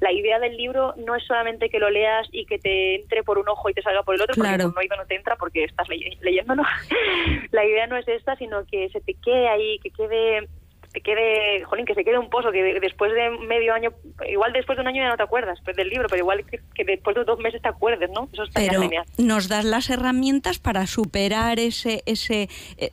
[0.00, 3.38] la idea del libro no es solamente que lo leas y que te entre por
[3.38, 4.50] un ojo y te salga por el otro, Claro.
[4.50, 6.62] porque por un oído no te entra porque estás ley- leyéndolo.
[7.52, 10.48] la idea no es esta, sino que se te quede ahí, que quede
[10.92, 13.90] te quede, jolín, que se quede un pozo, que de- después de medio año,
[14.30, 16.58] igual después de un año ya no te acuerdas pues, del libro, pero igual que,
[16.74, 18.30] que después de dos meses te acuerdes, ¿no?
[18.32, 19.04] Eso está Pero genial.
[19.18, 22.02] nos das las herramientas para superar ese...
[22.06, 22.90] ese eh,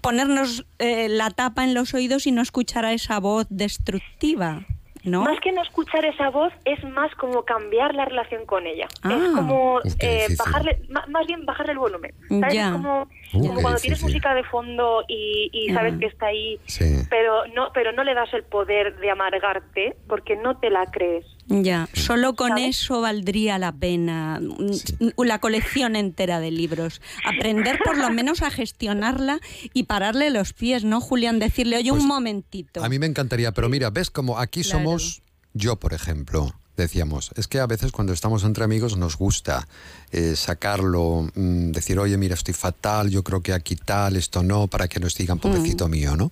[0.00, 4.62] ponernos eh, la tapa en los oídos y no escuchar a esa voz destructiva.
[5.04, 5.22] ¿No?
[5.22, 8.86] Más que no escuchar esa voz, es más como cambiar la relación con ella.
[9.02, 9.18] Ah.
[9.20, 12.12] es como Uf, qué eh, bajarle, ma- más bien bajarle el volumen.
[12.28, 12.54] ¿sabes?
[12.54, 12.66] Ya.
[12.66, 16.58] Es como, Uh, como cuando tienes música de fondo y, y sabes que está ahí,
[16.66, 16.84] Sí.
[17.08, 21.24] pero no, pero no le das el poder de amargarte porque no te la crees.
[21.46, 27.00] Ya, solo con eso valdría la pena mm, la colección entera de libros.
[27.24, 29.40] Aprender por lo menos a gestionarla
[29.74, 31.38] y pararle los pies, ¿no, Julián?
[31.38, 32.82] Decirle, oye, un momentito.
[32.84, 34.78] A mí me encantaría, pero mira, ves como aquí Claro.
[34.78, 35.22] somos,
[35.52, 39.66] yo por ejemplo, decíamos, es que a veces cuando estamos entre amigos nos gusta
[40.10, 44.66] eh, sacarlo, mm, decir, oye, mira, estoy fatal, yo creo que aquí tal, esto no,
[44.66, 46.30] para que nos digan, pobrecito mío, ¿no?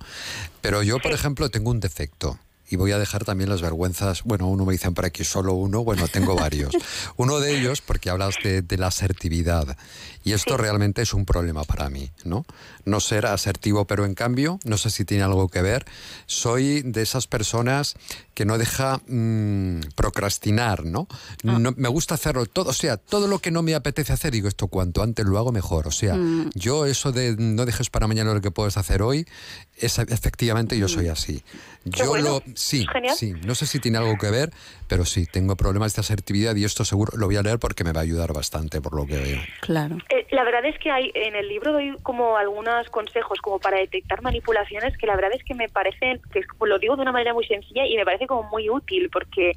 [0.60, 2.38] Pero yo, por ejemplo, tengo un defecto.
[2.70, 4.24] Y voy a dejar también las vergüenzas.
[4.24, 6.74] Bueno, uno me dicen por aquí solo uno, bueno, tengo varios.
[7.16, 9.74] Uno de ellos, porque hablas de, de la asertividad.
[10.28, 12.44] Y esto realmente es un problema para mí, ¿no?
[12.84, 15.84] No ser asertivo, pero en cambio, no sé si tiene algo que ver,
[16.26, 17.94] soy de esas personas
[18.34, 21.06] que no deja mm, procrastinar, ¿no?
[21.42, 24.48] No- Me gusta hacerlo todo, o sea, todo lo que no me apetece hacer, digo,
[24.48, 25.86] esto cuanto antes lo hago mejor.
[25.88, 26.50] O sea, Mm.
[26.54, 29.26] yo eso de no dejes para mañana lo que puedes hacer hoy,
[29.76, 31.42] es, efectivamente yo soy así.
[31.84, 34.52] Qué Yo bueno, lo, sí, sí, no sé si tiene algo que ver,
[34.88, 37.92] pero sí, tengo problemas de asertividad y esto seguro lo voy a leer porque me
[37.92, 39.40] va a ayudar bastante por lo que veo.
[39.60, 39.98] Claro.
[40.10, 43.78] Eh, la verdad es que hay en el libro doy como algunos consejos como para
[43.78, 47.12] detectar manipulaciones que la verdad es que me parecen que es- lo digo de una
[47.12, 49.54] manera muy sencilla y me parece como muy útil porque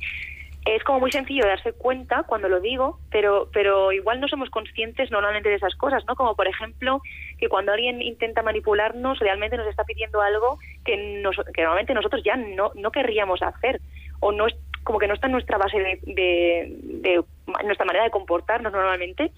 [0.63, 5.09] es como muy sencillo darse cuenta cuando lo digo, pero pero igual no somos conscientes
[5.09, 6.15] normalmente de esas cosas, ¿no?
[6.15, 7.01] Como por ejemplo
[7.39, 12.21] que cuando alguien intenta manipularnos realmente nos está pidiendo algo que, nos, que normalmente nosotros
[12.23, 13.81] ya no, no querríamos hacer
[14.19, 14.53] o no es
[14.83, 16.77] como que no está en nuestra base de, de-
[17.07, 17.23] de
[17.65, 19.31] nuestra manera de comportarnos normalmente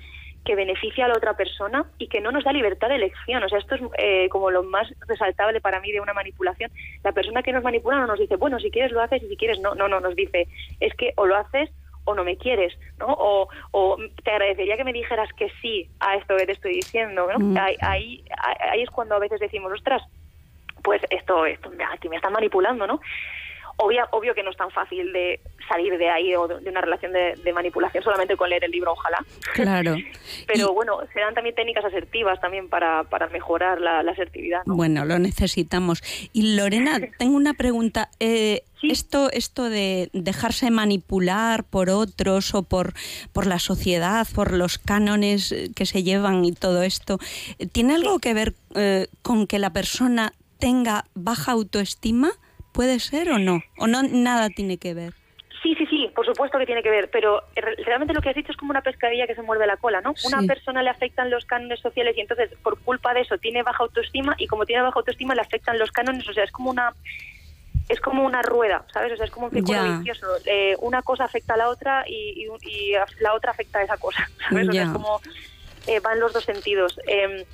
[0.45, 3.41] que beneficia a la otra persona y que no nos da libertad de elección.
[3.43, 6.69] O sea, esto es eh, como lo más resaltable para mí de una manipulación.
[7.01, 9.37] La persona que nos manipula no nos dice, bueno, si quieres lo haces y si
[9.37, 9.73] quieres no.
[9.73, 10.47] No, no, nos dice,
[10.81, 11.69] es que o lo haces
[12.03, 13.05] o no me quieres, ¿no?
[13.07, 17.25] O, o te agradecería que me dijeras que sí a esto que te estoy diciendo,
[17.31, 17.39] ¿no?
[17.39, 17.57] Mm.
[17.57, 18.25] Ahí, ahí,
[18.69, 20.01] ahí es cuando a veces decimos, ostras,
[20.83, 22.99] pues esto, esto aquí me están manipulando, ¿no?
[23.78, 27.11] Obvia, obvio que no es tan fácil de salir de ahí o de, una relación
[27.13, 29.24] de, de manipulación solamente con leer el libro, ojalá.
[29.53, 29.95] Claro.
[30.47, 34.61] Pero bueno, se dan también técnicas asertivas también para, para mejorar la, la asertividad.
[34.65, 34.76] ¿no?
[34.76, 36.01] Bueno, lo necesitamos.
[36.34, 38.09] Y Lorena, tengo una pregunta.
[38.19, 42.93] Eh, esto, esto de dejarse manipular por otros o por,
[43.32, 47.19] por la sociedad, por los cánones eh, que se llevan y todo esto,
[47.59, 52.32] eh, ¿tiene algo que ver eh, con que la persona tenga baja autoestima?
[52.74, 53.63] ¿Puede ser o no?
[53.78, 55.13] ¿O no nada tiene que ver?
[55.61, 58.36] Sí, sí, sí, por supuesto que tiene que ver, pero re- realmente lo que has
[58.36, 60.13] dicho es como una pescadilla que se muerde la cola, ¿no?
[60.26, 63.84] Una persona le afectan los cánones sociales y entonces por culpa de eso tiene baja
[63.84, 66.93] autoestima y como tiene baja autoestima le afectan los cánones, o sea, es como una
[67.89, 69.13] es como una rueda, ¿sabes?
[69.13, 70.26] O sea, es como un círculo vicioso.
[70.45, 73.97] Eh, una cosa afecta a la otra y, y- y la otra afecta a esa
[73.97, 74.67] cosa, ¿sabes?
[74.67, 74.88] O sea, Ya.
[74.88, 75.21] es como
[75.88, 76.97] eh, va en los dos sentidos.
[77.07, 77.45] Eh,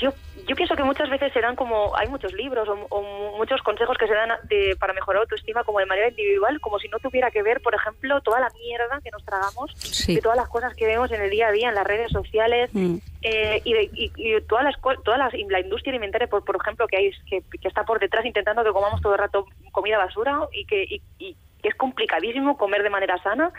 [0.00, 0.12] yo,
[0.46, 3.96] yo pienso que muchas veces se dan como, hay muchos libros o, o muchos consejos
[3.98, 7.30] que se dan de, para mejorar autoestima como de manera individual, como si no tuviera
[7.30, 10.16] que ver, por ejemplo, toda la mierda que nos tragamos, Sí.
[10.16, 12.70] de todas las cosas que vemos en el día a día, en las redes sociales,
[12.72, 12.96] Mm.
[13.22, 14.74] eh, y, de- y- y todas las
[15.04, 18.24] todas las, la industria alimentaria por, por ejemplo que hay que, que está por detrás
[18.24, 22.56] intentando que comamos todo el rato comida basura y que y, y que es complicadísimo
[22.56, 23.50] comer de manera sana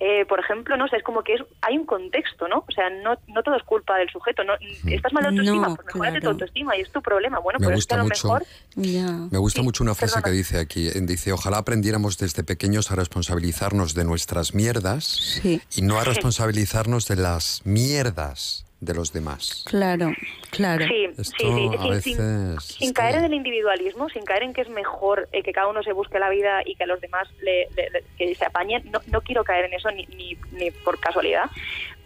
[0.00, 2.88] eh, por ejemplo no sé es como que es, hay un contexto no o sea
[2.90, 4.52] no no todo es culpa del sujeto no
[4.86, 6.30] estás mal de autoestima No, pues mejorate tu claro.
[6.32, 8.28] autoestima y es tu problema bueno Me pero es que a lo mucho.
[8.28, 8.44] mejor.
[8.76, 10.30] Me gusta mucho una frase perdona.
[10.30, 15.04] que dice aquí, dice, ojalá aprendiéramos desde pequeños a responsabilizarnos de nuestras mierdas
[15.42, 15.60] Sí.
[15.76, 19.64] y no a responsabilizarnos de las mierdas de los demás.
[19.66, 20.12] Claro,
[20.50, 20.86] claro.
[20.86, 22.64] Sí, Esto sí, sí, a sin- sin- veces...
[22.64, 25.82] sin caer en el individualismo, sin caer en que es mejor eh, que cada uno
[25.82, 28.88] se busque la vida y que a los demás le, le- le- que se apañen,
[28.92, 31.50] no, no quiero caer en eso ni, ni, ni por casualidad,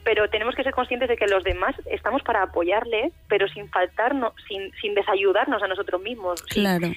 [0.05, 4.33] pero tenemos que ser conscientes de que los demás estamos para apoyarles, pero sin faltarnos,
[4.49, 6.43] sin, sin desayudarnos a nosotros mismos.
[6.45, 6.89] Claro.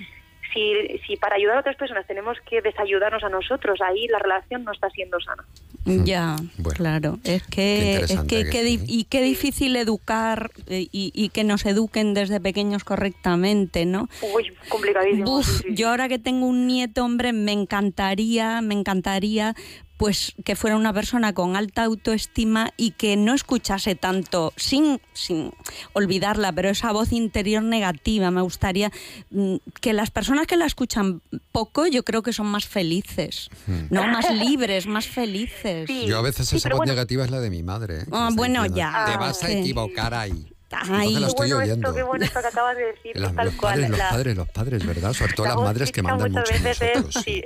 [0.56, 4.64] Si, si para ayudar a otras personas tenemos que desayudarnos a nosotros, ahí la relación
[4.64, 5.43] no está siendo sana.
[5.86, 6.38] Ya,
[6.76, 7.20] claro.
[7.24, 12.39] Es que, es que, y qué difícil educar eh, y, y que nos eduquen desde
[12.39, 14.10] pequeños correctamente, ¿no?
[14.34, 15.26] Uy, complicadísimo.
[15.26, 15.76] Buf, sí, sí.
[15.76, 19.56] yo ahora que tengo un nieto, hombre, me encantaría, me encantaría
[19.98, 25.54] pues que fuera una persona con alta autoestima y que no escuchase tanto, sin, sin
[25.93, 28.32] olvidarla, pero esa voz interior negativa.
[28.32, 28.91] Me gustaría
[29.32, 31.22] mm, que las personas que la escuchan
[31.52, 33.50] poco, yo creo que son más felices,
[33.89, 34.06] ¿no?
[34.16, 35.89] Más libres, más felices.
[36.06, 38.02] Yo a veces esa voz negativa es la de mi madre.
[38.02, 38.06] ¿eh?
[38.12, 39.06] Ah, bueno, ya.
[39.12, 39.54] Te vas a Sí.
[39.54, 40.48] equivocar ahí.
[40.72, 41.88] Ay, Entonces la estoy bueno oyendo.
[41.88, 43.74] esto, qué bueno esto que acabas de decir, La- tal los cual.
[43.74, 45.13] padres, los la- padres, los padres, ¿verdad?
[45.13, 47.24] Sobre todo la las madres que mandan mucho veces es, nosotros.
[47.24, 47.43] sí,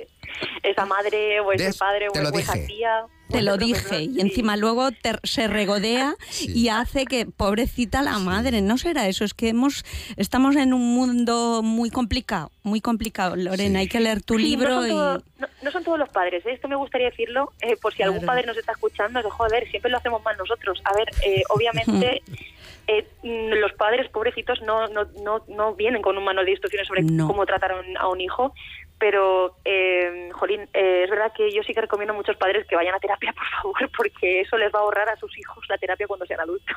[0.64, 1.78] esa madre o ese ¿Ves?
[1.78, 2.66] padre Te o, esa dije.
[2.68, 3.02] tía.
[3.30, 6.16] Te lo dije y encima luego te- se regodea
[6.48, 9.84] y hace que pobrecita la madre, no será eso, es que hemos
[10.18, 14.70] estamos en un mundo muy complicado, muy complicado, Lorena, hay que leer tu Sí, libro
[14.70, 16.54] no son, y todo- no, no son todos los padres, ¿eh?
[16.54, 18.34] esto me gustaría decirlo, eh, por si algún Claro.
[18.34, 20.82] padre nos está escuchando, de joder, siempre lo hacemos mal nosotros.
[20.86, 22.24] A ver, eh, obviamente
[22.92, 26.88] eh, mm, los padres pobrecitos no, no, no, no vienen con un manual de instrucciones
[26.88, 27.28] sobre No.
[27.28, 28.54] cómo tratar a un, a un hijo,
[28.98, 32.76] pero, eh, Jolín, eh, es verdad que yo sí que recomiendo a muchos padres que
[32.76, 35.78] vayan a terapia, por favor, porque eso les va a ahorrar a sus hijos la
[35.78, 36.76] terapia cuando sean adultos.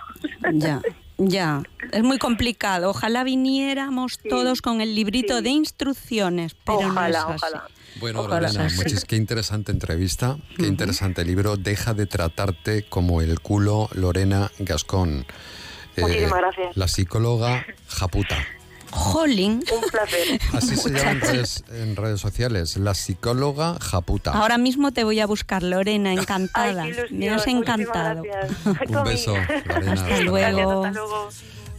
[0.52, 0.80] ya,
[1.18, 2.90] ya, es muy complicado.
[2.90, 7.34] Ojalá viniéramos todos con el librito de instrucciones, pero no Ojalá, es así.
[7.36, 7.64] ojalá.
[7.96, 8.48] Bueno, Ojalá.
[8.48, 11.56] Lorena, muchis- qué interesante entrevista, qué interesante libro.
[11.56, 15.26] Deja de tratarte como el culo Lorena Gascón.
[15.96, 16.76] Eh, Muchísimas gracias.
[16.76, 18.36] La psicóloga Japuta.
[18.90, 19.64] Jolín.
[19.72, 20.38] Un placer.
[20.52, 22.76] Así se llama en redes, en redes sociales.
[22.76, 24.32] La psicóloga Japuta.
[24.32, 26.82] Ahora mismo te voy a buscar, Lorena, encantada.
[26.84, 28.22] Ay, qué ilusión, Me has encantado.
[28.88, 29.34] Un beso,
[29.66, 29.92] Lorena.
[29.94, 30.90] Hasta luego.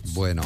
[0.08, 0.42] Bueno,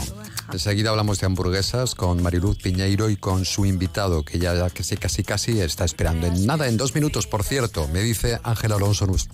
[0.53, 5.24] enseguida hablamos de hamburguesas con Mariluz Piñeiro y con su invitado, que ya casi casi
[5.24, 6.28] casi está esperando.
[6.28, 9.30] En nada, en dos minutos, por cierto, me dice Ángel Alonso, nus-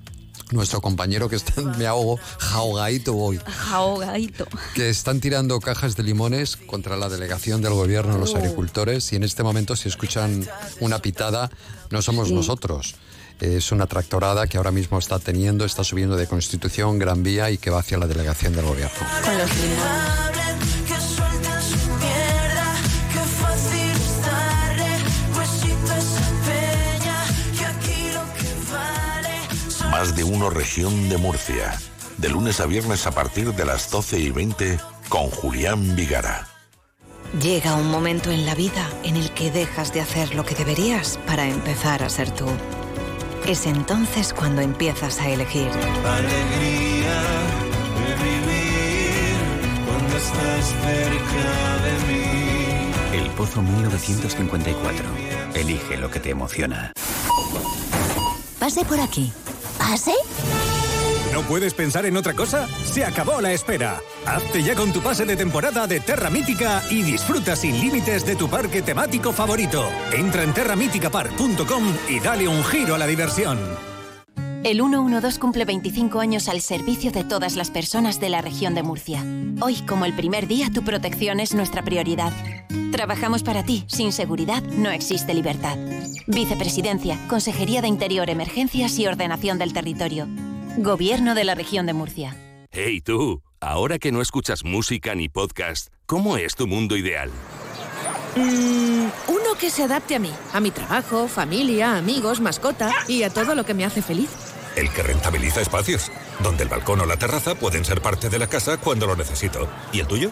[0.54, 3.40] nuestro compañero que está, me ahogo, jaogadito voy,
[3.72, 4.48] Ahogadito.
[4.76, 8.38] que están tirando cajas de limones contra la delegación del gobierno, los Oh.
[8.38, 10.48] agricultores, y en este momento si escuchan
[10.80, 11.50] una pitada,
[11.90, 12.34] no somos Sí.
[12.34, 12.96] nosotros.
[13.40, 17.58] Es una tractorada que ahora mismo está teniendo, está subiendo de Constitución, Gran Vía y
[17.58, 18.94] que va hacia la delegación del gobierno.
[19.24, 20.83] Con los limones.
[29.94, 31.78] Más de uno región de Murcia.
[32.18, 36.48] De lunes a viernes a partir de las 12 y 20 con Julián Vigara.
[37.40, 41.20] Llega un momento en la vida en el que dejas de hacer lo que deberías
[41.28, 42.48] para empezar a ser tú.
[43.46, 45.70] Es entonces cuando empiezas a elegir.
[45.70, 47.22] alegría
[48.00, 49.36] de vivir
[49.86, 53.20] cuando estás cerca de mí.
[53.20, 55.06] El Pozo 1954.
[55.54, 56.94] Elige lo que te emociona.
[58.58, 59.32] Pase por aquí.
[61.34, 62.68] ¿No puedes pensar en otra cosa?
[62.86, 64.00] Se acabó la espera.
[64.26, 68.36] Hazte ya con tu pase de temporada de Terra Mítica y disfruta sin límites de
[68.36, 69.90] tu parque temático favorito.
[70.12, 73.93] Entra en terramíticapark.com y dale un giro a la diversión.
[74.64, 78.82] El 112 cumple 25 años al servicio de todas las personas de la región de
[78.82, 79.22] Murcia.
[79.60, 82.32] Hoy, como el primer día, tu protección es nuestra prioridad.
[82.94, 83.84] Trabajamos para ti.
[83.88, 85.78] Sin seguridad no existe libertad.
[86.28, 90.30] Vicepresidencia, Consejería de Interior, Emergencias y Ordenación del Territorio.
[90.78, 92.38] Gobierno de la región de Murcia.
[92.72, 97.30] Hey tú, ahora que no escuchas música ni podcast, ¿cómo es tu mundo ideal?
[98.38, 103.30] Mm, uno que se adapte a mí, a mi trabajo, familia, amigos, mascota y a
[103.30, 104.53] todo lo que me hace feliz.
[104.76, 108.48] El que rentabiliza espacios, donde el balcón o la terraza pueden ser parte de la
[108.48, 109.70] casa cuando lo necesito.
[109.92, 110.32] ¿Y el tuyo?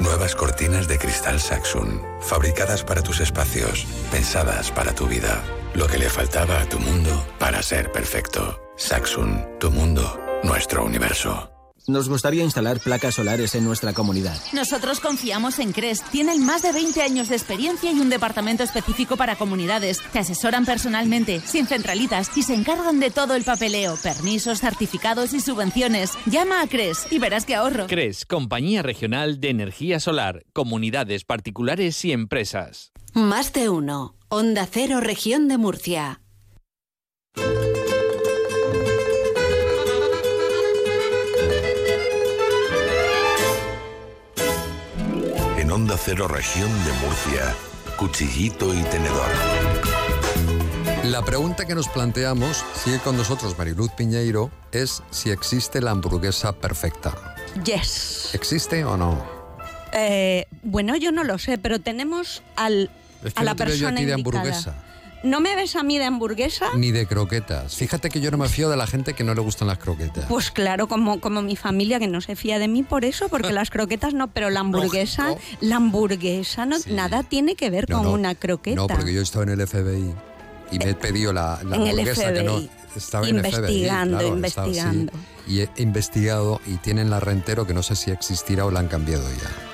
[0.00, 5.42] Nuevas cortinas de cristal Saxon, fabricadas para tus espacios, pensadas para tu vida.
[5.74, 8.60] Lo que le faltaba a tu mundo para ser perfecto.
[8.76, 11.51] Saxon, tu mundo, nuestro universo.
[11.88, 14.38] Nos gustaría instalar placas solares en nuestra comunidad.
[14.52, 16.02] Nosotros confiamos en CRES.
[16.12, 19.98] Tienen más de 20 años de experiencia y un departamento específico para comunidades.
[20.12, 25.40] Te asesoran personalmente, sin centralitas, y se encargan de todo el papeleo, permisos, certificados y
[25.40, 26.12] subvenciones.
[26.26, 27.88] Llama a CRES y verás qué ahorro.
[27.88, 32.92] CRES, Compañía Regional de Energía Solar, Comunidades Particulares y Empresas.
[33.12, 34.16] Más de uno.
[34.28, 36.20] Onda Cero, región de Murcia.
[45.72, 47.54] Onda Cero Región de Murcia,
[47.96, 49.26] Cuchillito y Tenedor.
[51.04, 56.52] La pregunta que nos planteamos, sigue con nosotros Mariluz Piñeiro, es si existe la hamburguesa
[56.52, 57.14] perfecta.
[57.64, 58.34] Yes.
[58.34, 59.24] ¿Existe o no?
[59.94, 62.90] Eh, bueno, yo no lo sé, pero tenemos al,
[63.24, 64.74] Es que a la veo yo a persona ti de indicada.
[65.22, 65.28] Hamburguesa.
[65.28, 66.66] ¿No me ves a mí de hamburguesa?
[66.76, 67.76] Ni de croquetas.
[67.76, 70.26] Fíjate que yo no me fío de la gente que no le gustan las croquetas.
[70.28, 73.52] Pues claro, como, como mi familia que no se fía de mí por eso, porque
[73.52, 78.34] las croquetas no, pero la hamburguesa, la hamburguesa no, nada tiene que ver con una
[78.34, 78.76] croqueta.
[78.76, 80.14] No, porque yo estaba en el FBI
[80.72, 82.62] y me he pedido la, la En el hamburguesa que no
[82.96, 83.56] estaba en el FBI.
[83.56, 84.78] Investigando, claro, estaba así.
[84.78, 85.12] investigando.
[85.46, 88.88] y he investigado y tienen la rentero que no sé si existirá o la han
[88.88, 89.71] cambiado ya.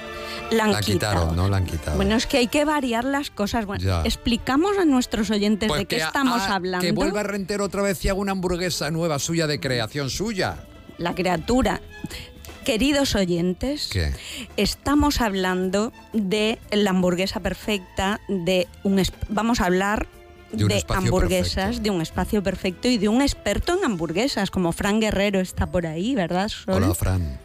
[0.50, 1.36] La han la quitaron, quitado.
[1.36, 1.48] ¿no?
[1.48, 1.96] La han quitado.
[1.96, 3.66] Bueno, es que hay que variar las cosas.
[3.66, 4.02] Bueno, Ya.
[4.04, 6.84] explicamos a nuestros oyentes Pues de qué a- estamos a- hablando.
[6.84, 10.56] Que vuelva Rentero otra vez y haga una hamburguesa nueva suya de creación suya.
[10.96, 11.80] La criatura.
[12.64, 14.12] Queridos oyentes, ¿Qué?
[14.58, 20.06] estamos hablando de la hamburguesa perfecta, de un vamos a hablar
[20.52, 21.82] De hamburguesas, perfecto.
[21.82, 25.86] de un espacio perfecto y de un experto en hamburguesas, como Fran Guerrero está por
[25.86, 26.48] ahí, ¿verdad?
[26.48, 26.74] Sol?
[26.82, 27.38] Hola, Fran.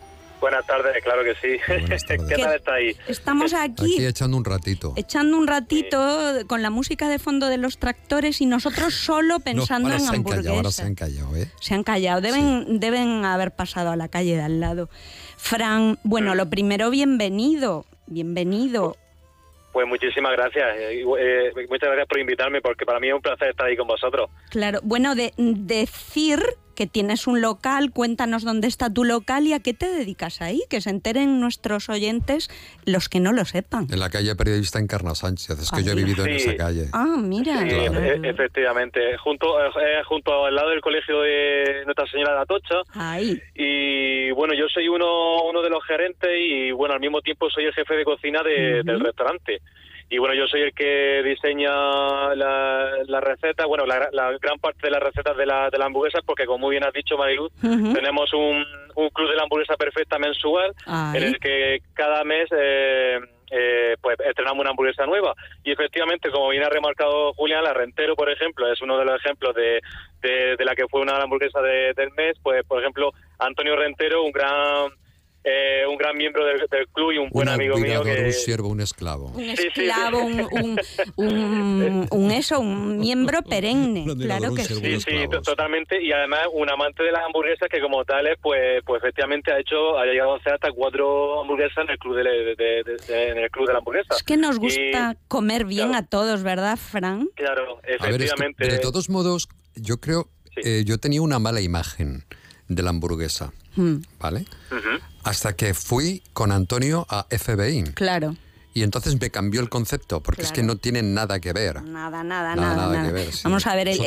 [0.43, 1.57] Buenas tardes, claro que sí.
[2.27, 2.93] ¿Qué tal está ahí?
[3.07, 4.91] Estamos aquí Aquí echando un ratito.
[4.97, 5.97] echando un ratito
[6.47, 10.09] con la música de fondo de los tractores y nosotros solo pensando no, ahora en
[10.09, 10.75] se han callado, ahora hamburguesas.
[10.75, 11.47] se han callado, ¿eh?
[11.61, 14.89] Se han callado, deben, deben haber pasado a la calle de al lado.
[15.37, 18.97] Fran, bueno, lo primero, bienvenido, bienvenido.
[19.71, 20.75] Pues muchísimas gracias.
[20.77, 23.87] eh, eh, muchas gracias por invitarme porque para mí es un placer estar ahí con
[23.87, 24.29] vosotros.
[24.49, 26.43] Claro, bueno, de, decir
[26.75, 30.61] que tienes un local, cuéntanos dónde está tu local y a qué te dedicas ahí,
[30.69, 32.49] que se enteren nuestros oyentes
[32.85, 33.87] los que no lo sepan.
[33.91, 35.59] En la calle Periodista Encarna Sánchez.
[35.59, 36.87] Es que yo he vivido en esa calle.
[36.93, 37.59] Ah, mira.
[37.61, 37.99] Sí, Claro.
[38.03, 39.17] e- efectivamente.
[39.17, 42.75] Junto, eh, junto al lado del colegio de Nuestra Señora de Atocha.
[42.93, 43.41] Ahí.
[43.55, 47.65] Y bueno, yo soy uno, uno de los gerentes y bueno, al mismo tiempo soy
[47.65, 49.61] el jefe de cocina de- del restaurante.
[50.14, 51.72] Y bueno, yo soy el que diseña
[52.35, 55.85] la, la receta, bueno, la, la gran parte de las recetas de la, de la
[55.85, 57.52] hamburguesa, porque como muy bien has dicho, Mariluz,
[57.94, 58.64] tenemos un,
[58.95, 60.72] un club de la hamburguesa perfecta mensual
[61.18, 63.19] en el que cada mes eh,
[63.49, 65.34] eh, pues estrenamos una hamburguesa nueva.
[65.64, 69.15] Y efectivamente, como bien ha remarcado Julián, la Rentero, por ejemplo, es uno de los
[69.19, 69.81] ejemplos de,
[70.22, 72.38] de, de la que fue una hamburguesa de- del mes.
[72.44, 74.91] Pues, por ejemplo, Antonio Rentero, un gran
[75.43, 78.23] eh, un gran miembro del, del club y un buen Un amigo mío que...
[78.25, 79.27] un siervo, un esclavo.
[79.35, 80.79] Un esclavo, un, un,
[81.17, 84.75] un- un eso, un miembro perenne, claro que sí.
[84.75, 86.01] Sí, sí, to- totalmente.
[86.01, 89.97] Y además un amante de las hamburguesas que como tales, pues, pues efectivamente ha hecho,
[89.97, 93.37] ha llegado a hacer hasta cuatro hamburguesas en el club de, de- de- de- en
[93.37, 94.15] el club de la hamburguesa.
[94.15, 97.27] Es que nos Y, gusta comer bien a todos, ¿verdad, Fran?
[97.35, 98.67] claro, A ver, es que, efectivamente.
[98.67, 100.29] de todos modos, yo creo,
[100.63, 102.23] eh, yo tenía una mala imagen
[102.67, 104.45] de la hamburguesa, Mm, ¿vale?
[105.23, 107.93] Hasta que fui con Antonio a FBI.
[107.95, 108.35] claro.
[108.73, 111.83] Y entonces me cambió el concepto, porque es que no tienen nada que ver.
[111.83, 112.75] Nada, nada, Nada, nada.
[112.75, 113.07] nada nada.
[113.07, 113.41] que ver, sí.
[113.43, 113.97] Vamos a ver, el,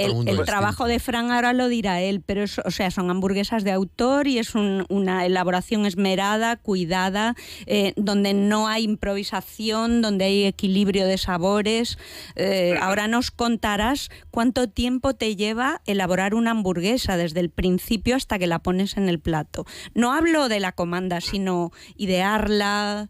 [0.44, 4.26] trabajo de Fran ahora lo dirá él, pero es, o sea, son hamburguesas de autor
[4.26, 7.36] y es un- una elaboración esmerada, cuidada,
[7.66, 11.98] eh, donde no hay improvisación, donde hay equilibrio de sabores.
[12.34, 18.38] Eh, ahora nos contarás cuánto tiempo te lleva elaborar una hamburguesa desde el principio hasta
[18.38, 19.64] que la pones en el plato.
[19.94, 23.08] No hablo de la comanda, sino idearla,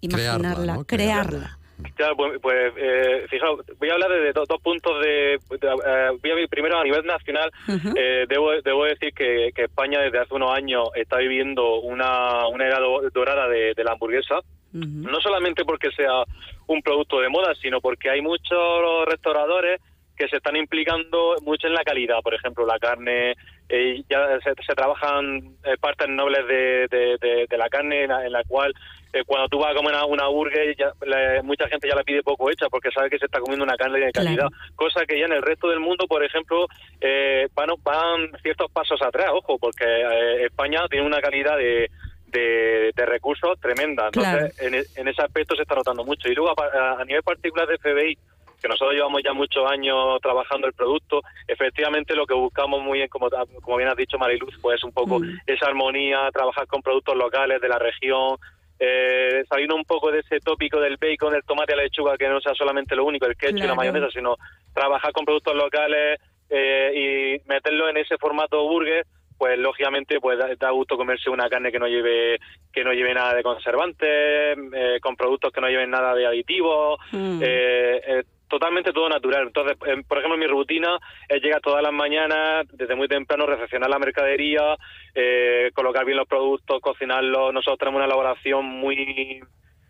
[0.00, 0.84] imaginarla, ¿no?
[0.84, 1.58] crearla.
[1.94, 5.38] Claro, pues, pues, eh, fijaos, voy a hablar de, do- dos puntos de...
[5.48, 7.52] de, eh, voy a ver primero a nivel nacional,
[7.96, 12.66] eh, debo, debo decir que, que España desde hace unos años está viviendo una, una
[12.66, 14.40] era do- dorada de, de la hamburguesa,
[14.72, 16.24] no solamente porque sea
[16.66, 19.80] un producto de moda, sino porque hay muchos restauradores
[20.18, 22.20] que se están implicando mucho en la calidad.
[22.22, 23.34] Por ejemplo, la carne,
[23.68, 28.08] eh, ya se, se trabajan eh, partes nobles de, de- de- de la carne en
[28.10, 28.74] la, en la cual
[29.12, 32.02] eh, cuando tú vas a comer una, una burger, ya, la- mucha gente ya la
[32.02, 34.48] pide poco hecha porque sabe que se está comiendo una carne de calidad.
[34.74, 36.66] Cosa que ya en el resto del mundo, por ejemplo,
[37.00, 41.90] eh, van, van ciertos pasos atrás, ojo, porque eh, España tiene una calidad de,
[42.26, 44.06] de, de recursos tremenda.
[44.12, 46.28] Entonces, en, e- en ese aspecto se está notando mucho.
[46.28, 48.18] Y luego, a- a nivel particular de FBI,
[48.60, 53.08] que nosotros llevamos ya muchos años trabajando el producto, efectivamente lo que buscamos muy bien,
[53.08, 53.28] como,
[53.62, 57.68] como bien has dicho Mariluz, pues un poco esa armonía, trabajar con productos locales de
[57.68, 58.36] la región,
[58.80, 62.40] eh, saliendo un poco de ese tópico del bacon, del tomate la lechuga, que no
[62.40, 64.36] sea solamente lo único, el ketchup y la mayonesa, sino
[64.72, 66.20] trabajar con productos locales
[66.50, 69.04] eh, y meterlo en ese formato burger
[69.36, 72.40] pues lógicamente pues da, da gusto comerse una carne que no lleve
[72.72, 76.98] que no lleve nada de conservantes eh, con productos que no lleven nada de aditivos
[77.12, 77.40] Mm.
[77.42, 79.46] eh, eh, totalmente todo natural.
[79.46, 80.98] Entonces eh, por ejemplo mi rutina
[81.28, 84.76] es llegar todas las mañanas desde muy temprano recepcionar la mercadería
[85.14, 87.52] eh, colocar bien los productos cocinarlos.
[87.52, 89.40] Nosotros tenemos una elaboración muy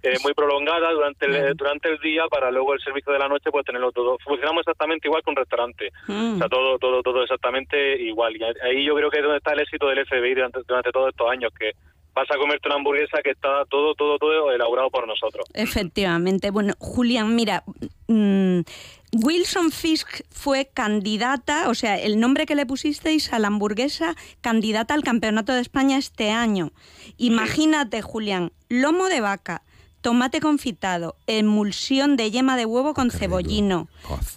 [0.00, 3.50] eh, muy prolongada durante el, durante el día para luego el servicio de la noche
[3.50, 4.16] pues tenerlo todo.
[4.22, 5.90] Funcionamos exactamente igual que un restaurante.
[6.06, 6.34] Mm.
[6.34, 8.36] o sea, todo, todo, todo exactamente igual.
[8.36, 11.08] Y ahí yo creo que es donde está el éxito del FBI durante, durante todos
[11.08, 11.72] estos años, que
[12.18, 15.46] vas a comerte una hamburguesa que está todo, todo, todo elaborado por nosotros.
[15.54, 16.50] Efectivamente.
[16.50, 17.62] Bueno, Julián, mira,
[18.08, 18.60] mm,
[19.24, 24.94] Wilson Fisk fue candidata, o sea, el nombre que le pusisteis a la hamburguesa, candidata
[24.94, 26.72] al Campeonato de España este año.
[27.16, 29.62] Imagínate, Julián, lomo de vaca,
[30.00, 33.88] tomate confitado, emulsión de yema de huevo con cebollino,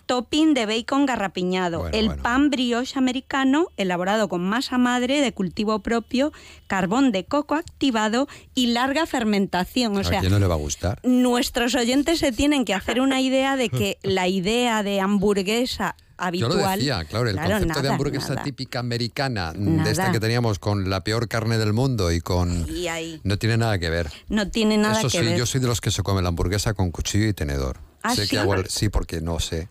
[0.05, 6.31] topping de bacon garrapiñado, el pan brioche americano elaborado con masa madre de cultivo propio,
[6.67, 9.95] carbón de coco activado y larga fermentación.
[9.95, 10.99] O ¿A sea, quién no le va a gustar?
[11.03, 15.95] nuestros oyentes se tienen que hacer una idea de que la idea de hamburguesa
[16.27, 16.51] habitual.
[16.51, 18.43] Yo lo decía, claro, el Claro, concepto de hamburguesa nada.
[18.43, 22.65] típica americana, de esta que teníamos con la peor carne del mundo y con...
[22.69, 24.09] Y ahí No tiene nada que ver.
[24.29, 25.37] no tiene nada Eso que sí, ver.
[25.37, 27.77] yo soy de los que se come la hamburguesa con cuchillo y tenedor.
[28.03, 28.29] ¿Ah, sé sí?
[28.31, 29.69] que hago el- sí, porque no sé.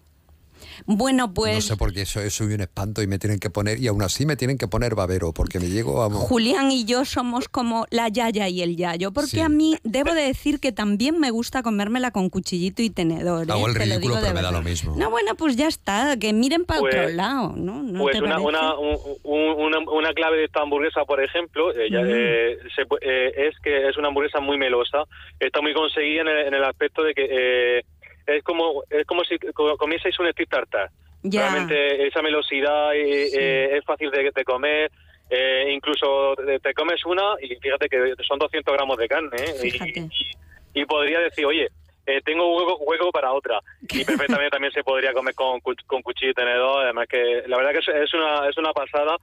[0.93, 3.79] Bueno, pues no sé por qué soy, soy un espanto y me tienen que poner,
[3.79, 6.19] y aún así me tienen que poner babero, porque me llego, vamos...
[6.25, 9.41] Julián y yo somos como la yaya y el yayo, porque Sí.
[9.41, 13.49] a mí debo de decir que también me gusta comérmela con cuchillito y tenedor.
[13.49, 13.53] ¿eh?
[13.53, 14.97] Hago el Te lo ridículo, pero me da lo mismo.
[14.97, 17.83] No, bueno, pues ya está, que miren para Pues- otro lado, ¿no?
[17.85, 21.89] ¿No pues una, una, un- un- una, una clave de esta hamburguesa, por ejemplo, eh,
[21.89, 22.09] ya, Mm.
[22.11, 25.05] eh, se eh, es que es una hamburguesa muy melosa.
[25.39, 27.85] Está muy conseguida en el, en el aspecto de que eh,
[28.27, 30.91] es como es como si co- comieseis un stick tartar.
[31.23, 31.43] Ya.
[31.51, 34.91] Realmente esa melosidad eh, eh, es fácil de, de comer.
[35.29, 39.37] eh, incluso te, comes una y fíjate que son 200 gramos de carne.
[39.39, 39.55] ¿eh?
[40.03, 40.31] Y-
[40.73, 41.69] y podría decir, oye,
[42.07, 43.61] eh, tengo hueco, hueco para otra.
[43.83, 46.85] Y perfectamente también se podría comer con, con cuchillo y tenedor.
[46.85, 49.17] Además que la verdad que es, una, es una pasada.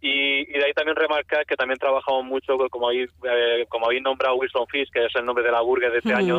[0.00, 4.02] Y, y de ahí también remarcar que también trabajamos mucho, como habéis, eh, como habéis
[4.02, 6.38] nombrado Wilson Fish, que es el nombre de la burger de este año.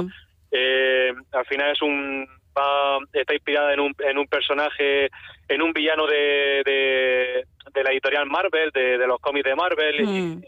[0.55, 5.09] Eh, al final es un va- está inspirada en un, en un personaje,
[5.49, 9.99] en un villano de, de, de la editorial Marvel, de, de los cómics de Marvel.
[10.01, 10.43] y- Mm.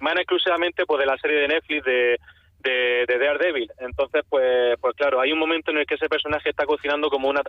[0.00, 2.18] más exclusivamente pues de la serie de Netflix de,
[2.60, 3.70] de, de Daredevil.
[3.78, 7.28] Entonces, pues, pues claro, hay un momento en el que ese personaje está cocinando como
[7.28, 7.42] una...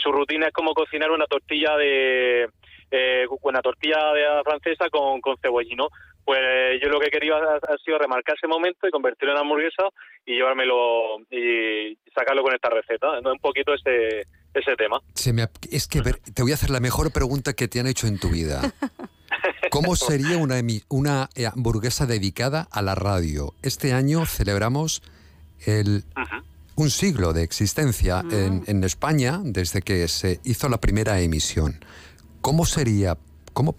[0.00, 2.48] Su rutina es como cocinar una tortilla de...
[2.90, 5.88] Eh, una tortilla de francesa con, con cebollino.
[6.26, 6.38] Pues
[6.82, 9.84] yo lo que quería ha, ha sido remarcar ese momento y convertirlo en hamburguesa
[10.26, 13.20] y llevármelo y sacarlo con esta receta.
[13.22, 13.32] ¿no?
[13.32, 15.00] Un poquito ese, ese tema.
[15.14, 17.78] Se me ap- es que ver, te voy a hacer la mejor pregunta que te
[17.80, 18.60] han hecho en tu vida.
[19.70, 23.54] ¿Cómo sería una, emi- una eh, hamburguesa dedicada a la radio?
[23.62, 25.02] Este año celebramos
[25.64, 26.02] el,
[26.74, 31.84] un siglo de existencia en, en España desde que se hizo la primera emisión.
[32.40, 33.16] ¿Cómo sería?
[33.56, 33.74] ¿Cómo,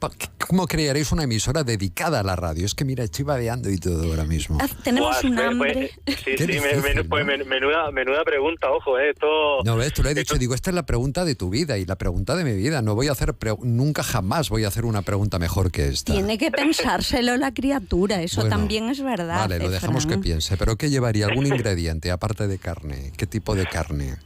[0.47, 2.65] ¿Cómo crearéis una emisora dedicada a la radio?
[2.65, 4.57] Es que mira, estoy babeando y todo ahora mismo.
[4.83, 5.91] Tenemos Buah, un hambre.
[6.03, 9.27] pues- sí, sí, me- difícil, me- pues menuda, menuda pregunta, ojo, eh, esto...
[9.65, 11.85] No, ves, tú le he dicho, digo, esta es la pregunta de tu vida y
[11.85, 12.81] la pregunta de mi vida.
[12.81, 16.11] No voy a hacer, pre- nunca jamás voy a hacer una pregunta mejor que esta.
[16.11, 19.41] Tiene que pensárselo la criatura, eso Bueno, también es verdad.
[19.41, 20.57] Vale, lo dejamos que piense.
[20.57, 21.27] ¿Pero qué llevaría?
[21.27, 23.11] ¿Algún ingrediente aparte de carne?
[23.15, 24.17] ¿Qué tipo de carne?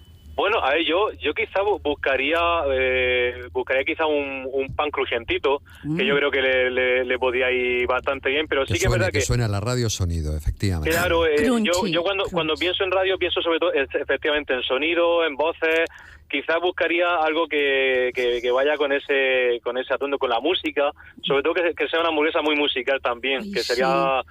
[0.61, 2.39] Bueno, a ver, yo, yo quizá bu- buscaría,
[2.71, 5.61] eh, buscaría quizá un, un pan crujientito,
[5.97, 8.85] que yo creo que le, le, le podía ir bastante bien, pero sí Que que
[8.85, 10.91] es verdad que que, suene a la radio sonido, efectivamente.
[10.91, 14.61] claro, eh, yo, Crunchy, yo cuando, cuando pienso en radio pienso sobre todo efectivamente en
[14.63, 15.89] sonido, en voces,
[16.29, 20.91] quizás buscaría algo que, que, que vaya con ese con ese atuendo, con la música,
[21.23, 24.21] sobre todo que, que sea una hamburguesa muy musical también, Ay, que sería...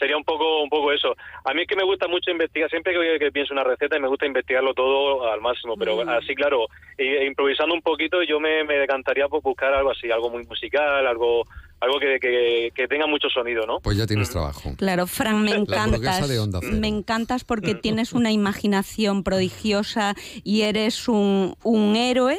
[0.00, 1.14] Sería un poco un poco eso.
[1.44, 4.08] A mí es que me gusta mucho investigar, siempre que, que pienso una receta me
[4.08, 6.08] gusta investigarlo todo al máximo, pero Mm.
[6.08, 10.30] así claro, e- improvisando un poquito yo me, me decantaría por buscar algo así, algo
[10.30, 11.44] muy musical, algo
[11.80, 13.80] algo que, que, que tenga mucho sonido, ¿no?
[13.80, 14.74] Pues ya tienes trabajo.
[14.76, 16.28] Claro, Fran, me encantas.
[16.28, 16.76] de Onda Cero.
[16.78, 22.38] Me encantas porque tienes una imaginación prodigiosa y eres un, un héroe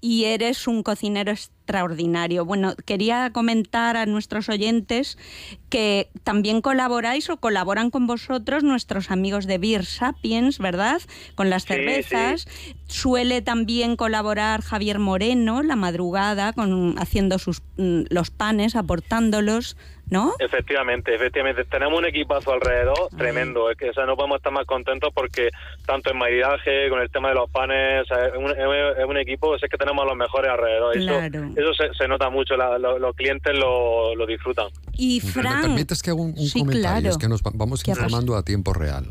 [0.00, 2.44] y eres un cocinero extraordinario.
[2.44, 5.16] Bueno, quería comentar a nuestros oyentes
[5.70, 11.00] que también colaboráis o colaboran con vosotros nuestros amigos de Beer Sapiens, ¿verdad?
[11.34, 12.46] Con las Sí, cervezas.
[12.88, 19.76] Suele también colaborar Javier Moreno, la madrugada, con haciendo sus mm, los panes, aportándolos,
[20.10, 20.34] ¿no?
[20.38, 21.64] Efectivamente, efectivamente.
[21.64, 23.70] Tenemos un equipazo alrededor tremendo.
[23.70, 25.48] Es que o sea, no podemos estar más contentos porque
[25.86, 29.04] tanto en maridaje, con el tema de los panes, o sea, es, un, es- es
[29.06, 30.96] un equipo, es que tenemos a los mejores alrededor.
[30.96, 31.50] Eso- Claro.
[31.56, 34.66] Eso, se, se nota mucho, la- lo- los clientes lo, lo disfrutan.
[34.94, 37.00] Y ¿Me Fran, permites que haga un, un Sí, comentario?
[37.00, 37.08] claro.
[37.10, 39.06] Es que nos va- vamos ¿Qué ha informando a tiempo real.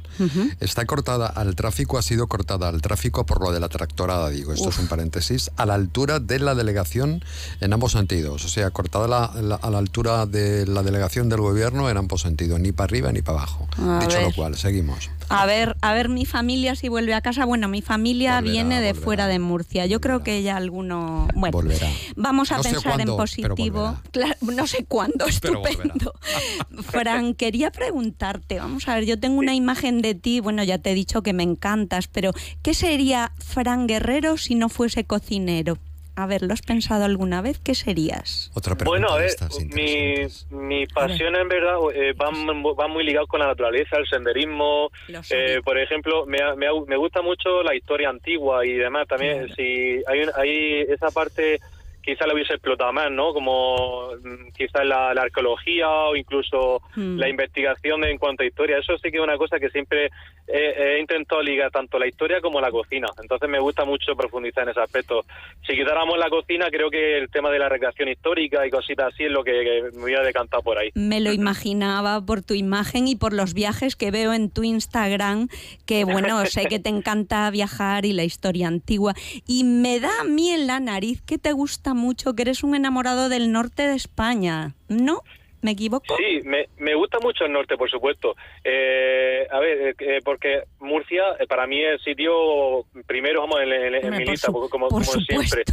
[0.60, 4.54] Está cortada al tráfico, ha sido cortada al tráfico por lo de la tractorada, digo,
[4.54, 7.24] esto es un paréntesis, a la altura de la delegación
[7.60, 8.46] en ambos sentidos.
[8.46, 12.22] O sea, cortada la- la- a la altura de la delegación del gobierno en ambos
[12.22, 13.68] sentidos, ni para arriba ni para abajo.
[13.78, 15.10] A Dicho lo cual, seguimos.
[15.30, 17.46] a ver, a ver mi familia si vuelve a casa.
[17.46, 19.86] Bueno, mi familia Volverá, viene de volverá, fuera de Murcia.
[19.86, 21.88] Yo creo que ya alguno, bueno, Volverá.
[22.16, 23.98] vamos a No pensar cuándo, en positivo.
[24.12, 26.14] Claro, no sé cuándo, estupendo.
[26.84, 30.92] Fran, quería preguntarte, vamos a ver, yo tengo una imagen de ti, bueno, ya te
[30.92, 32.32] he dicho que me encantas, pero
[32.62, 35.78] ¿qué sería Fran Guerrero si no fuese cocinero?
[36.22, 37.60] A ver, ¿lo has pensado alguna vez?
[37.60, 38.52] ¿Qué serías?
[38.54, 40.16] Otra pregunta Bueno, a de ver, estas mi,
[40.56, 42.34] mi pasión en verdad eh, van,
[42.76, 44.92] van muy ligados con la naturaleza, el senderismo.
[45.08, 45.22] Lo.
[45.32, 49.08] Eh, por ejemplo, me, me, me gusta mucho la historia antigua y demás.
[49.08, 51.60] También, si hay, un- hay esa parte,
[52.04, 53.34] quizá la hubiese explotado más, ¿no?
[53.34, 57.18] Como mm, quizás la, la arqueología o incluso Mm.
[57.20, 58.78] la investigación en cuanto a historia.
[58.78, 60.10] Eso sí que es una cosa que siempre
[60.52, 63.08] he, he intentado ligar tanto la historia como la cocina.
[63.22, 65.24] Entonces me gusta mucho profundizar en ese aspecto.
[65.66, 69.24] Si quitáramos la cocina, creo que el tema de la recreación histórica y cositas así
[69.24, 70.90] es lo que, que me hubiera decantado por ahí.
[70.96, 75.48] Me lo imaginaba por tu imagen y por los viajes que veo en tu Instagram,
[75.86, 79.14] que bueno, sé que te encanta viajar y la historia antigua.
[79.48, 82.76] Y me da a mí en la nariz que te gusta mucho, que eres un
[82.76, 85.24] enamorado del norte de España, ¿no?
[85.62, 86.16] ¿Me equivoco?
[86.18, 88.36] Sí, me, me gusta mucho el norte, por supuesto.
[88.64, 93.96] Eh, a ver, eh, porque Murcia eh, para mí es sitio primero, vamos, en, en-
[93.96, 95.64] en mi lista, como, por como siempre.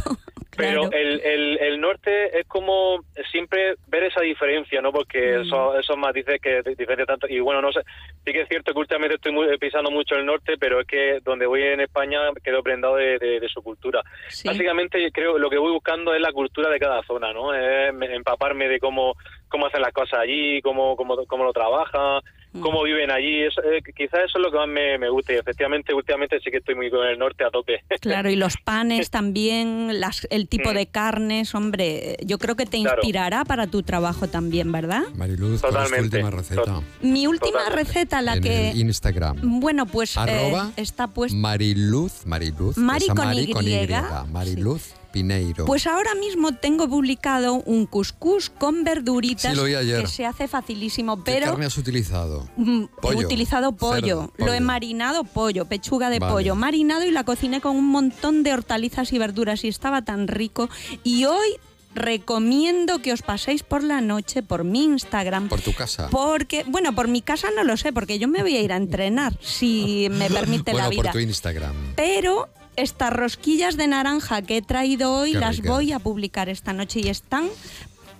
[0.59, 2.99] Pero el, el, el norte es como
[3.31, 4.91] siempre ver esa diferencia, ¿no?
[4.91, 5.41] Porque Mm.
[5.41, 7.27] esos, esos matices que diferencian tanto.
[7.27, 7.81] Y bueno, no sé,
[8.25, 11.19] sí que es cierto que últimamente estoy muy- pisando mucho el norte, pero es que
[11.23, 14.01] donde voy en España quedo prendado de, de- de su cultura.
[14.45, 17.53] Básicamente, yo creo lo que voy buscando es la cultura de cada zona, ¿no?
[17.53, 19.15] Es me- empaparme de cómo,
[19.47, 22.21] cómo hacen las cosas allí, cómo, cómo, cómo lo trabajan.
[22.61, 23.43] Cómo viven allí.
[23.43, 25.33] Eso, eh, quizás eso es lo que más me, me gusta.
[25.33, 27.83] Y efectivamente, últimamente sí que estoy muy con el norte a tope.
[28.01, 30.73] Claro, y los panes también, las, el tipo Mm.
[30.73, 32.97] de carnes, hombre, yo creo que te Claro.
[33.01, 35.03] inspirará para tu trabajo también, ¿verdad?
[35.15, 36.81] Mariluz, ¿cuál es tu última receta?
[37.01, 38.69] Mi última receta, la en que...
[38.71, 39.37] el Instagram.
[39.59, 41.37] Bueno, pues eh, Arroba está puesta...
[41.37, 42.77] Mariluz, Mariluz.
[42.77, 43.51] Mari con Mari Y.
[43.53, 43.87] con Y.
[44.31, 45.65] Mariluz Pineiro.
[45.65, 51.39] Pues ahora mismo tengo publicado un couscous con verduritas Sí, que se hace facilísimo, ¿Qué
[51.39, 52.47] carne has utilizado?
[52.57, 56.31] mm, he Pollo, utilizado pollo, cerdo, lo he marinado pollo, pechuga de Vale.
[56.33, 60.27] pollo, marinado y la cociné con un montón de hortalizas y verduras y estaba tan
[60.27, 60.69] rico
[61.03, 61.49] y hoy
[61.95, 66.07] recomiendo que os paséis por la noche por mi Instagram Por tu casa.
[66.11, 68.77] porque, bueno, por mi casa no lo sé, porque yo me voy a ir a
[68.77, 71.03] entrenar, si me permite bueno, la vida.
[71.03, 71.75] por tu Instagram.
[71.95, 72.47] Pero
[72.81, 77.01] estas rosquillas de naranja que he traído hoy Qué las voy a publicar esta noche
[77.03, 77.49] y están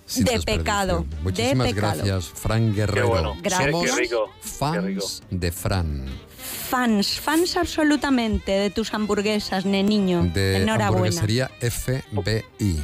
[0.05, 1.05] Sin de pecado.
[1.23, 2.03] Muchísimas de pecado.
[2.03, 3.07] gracias, Fran Guerrero.
[3.09, 3.37] bueno.
[3.41, 3.71] Gracias.
[3.71, 6.05] Somos Qué rico, fans de Fran.
[6.69, 10.23] Fans, fans absolutamente de tus hamburguesas, neniño.
[10.33, 10.87] De Enhorabuena.
[10.87, 12.81] hamburguesería FBI.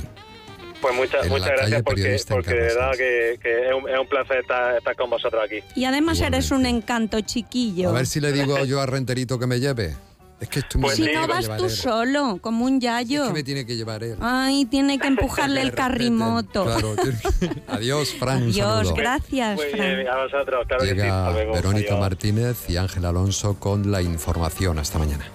[0.81, 4.37] Pues muchas En muchas gracias porque, de verdad que, que es, un, es un placer
[4.41, 5.63] estar, estar con vosotros aquí.
[5.75, 7.89] Y además eres un encanto, chiquillo.
[7.89, 9.95] A ver si le digo yo a Renterito que me lleve.
[10.39, 11.69] Es que estoy muy si nervioso no vas tú él.
[11.71, 13.21] solo, como un yayo.
[13.23, 14.17] Es que me tiene que llevar él.
[14.19, 16.65] Ay, tiene que empujarle el carrimoto.
[16.65, 16.95] Claro.
[16.97, 18.43] que- Adiós, Fran.
[18.43, 19.95] Adiós, gracias, Muy Fran.
[19.95, 20.95] bien, a vosotros, claro que sí.
[20.95, 21.53] Llega Hasta luego.
[21.53, 21.99] Verónica Adiós.
[22.01, 24.77] Martínez y Ángel Alonso con la información.
[24.77, 25.25] Hasta mañana.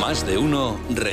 [0.00, 0.78] Más de uno.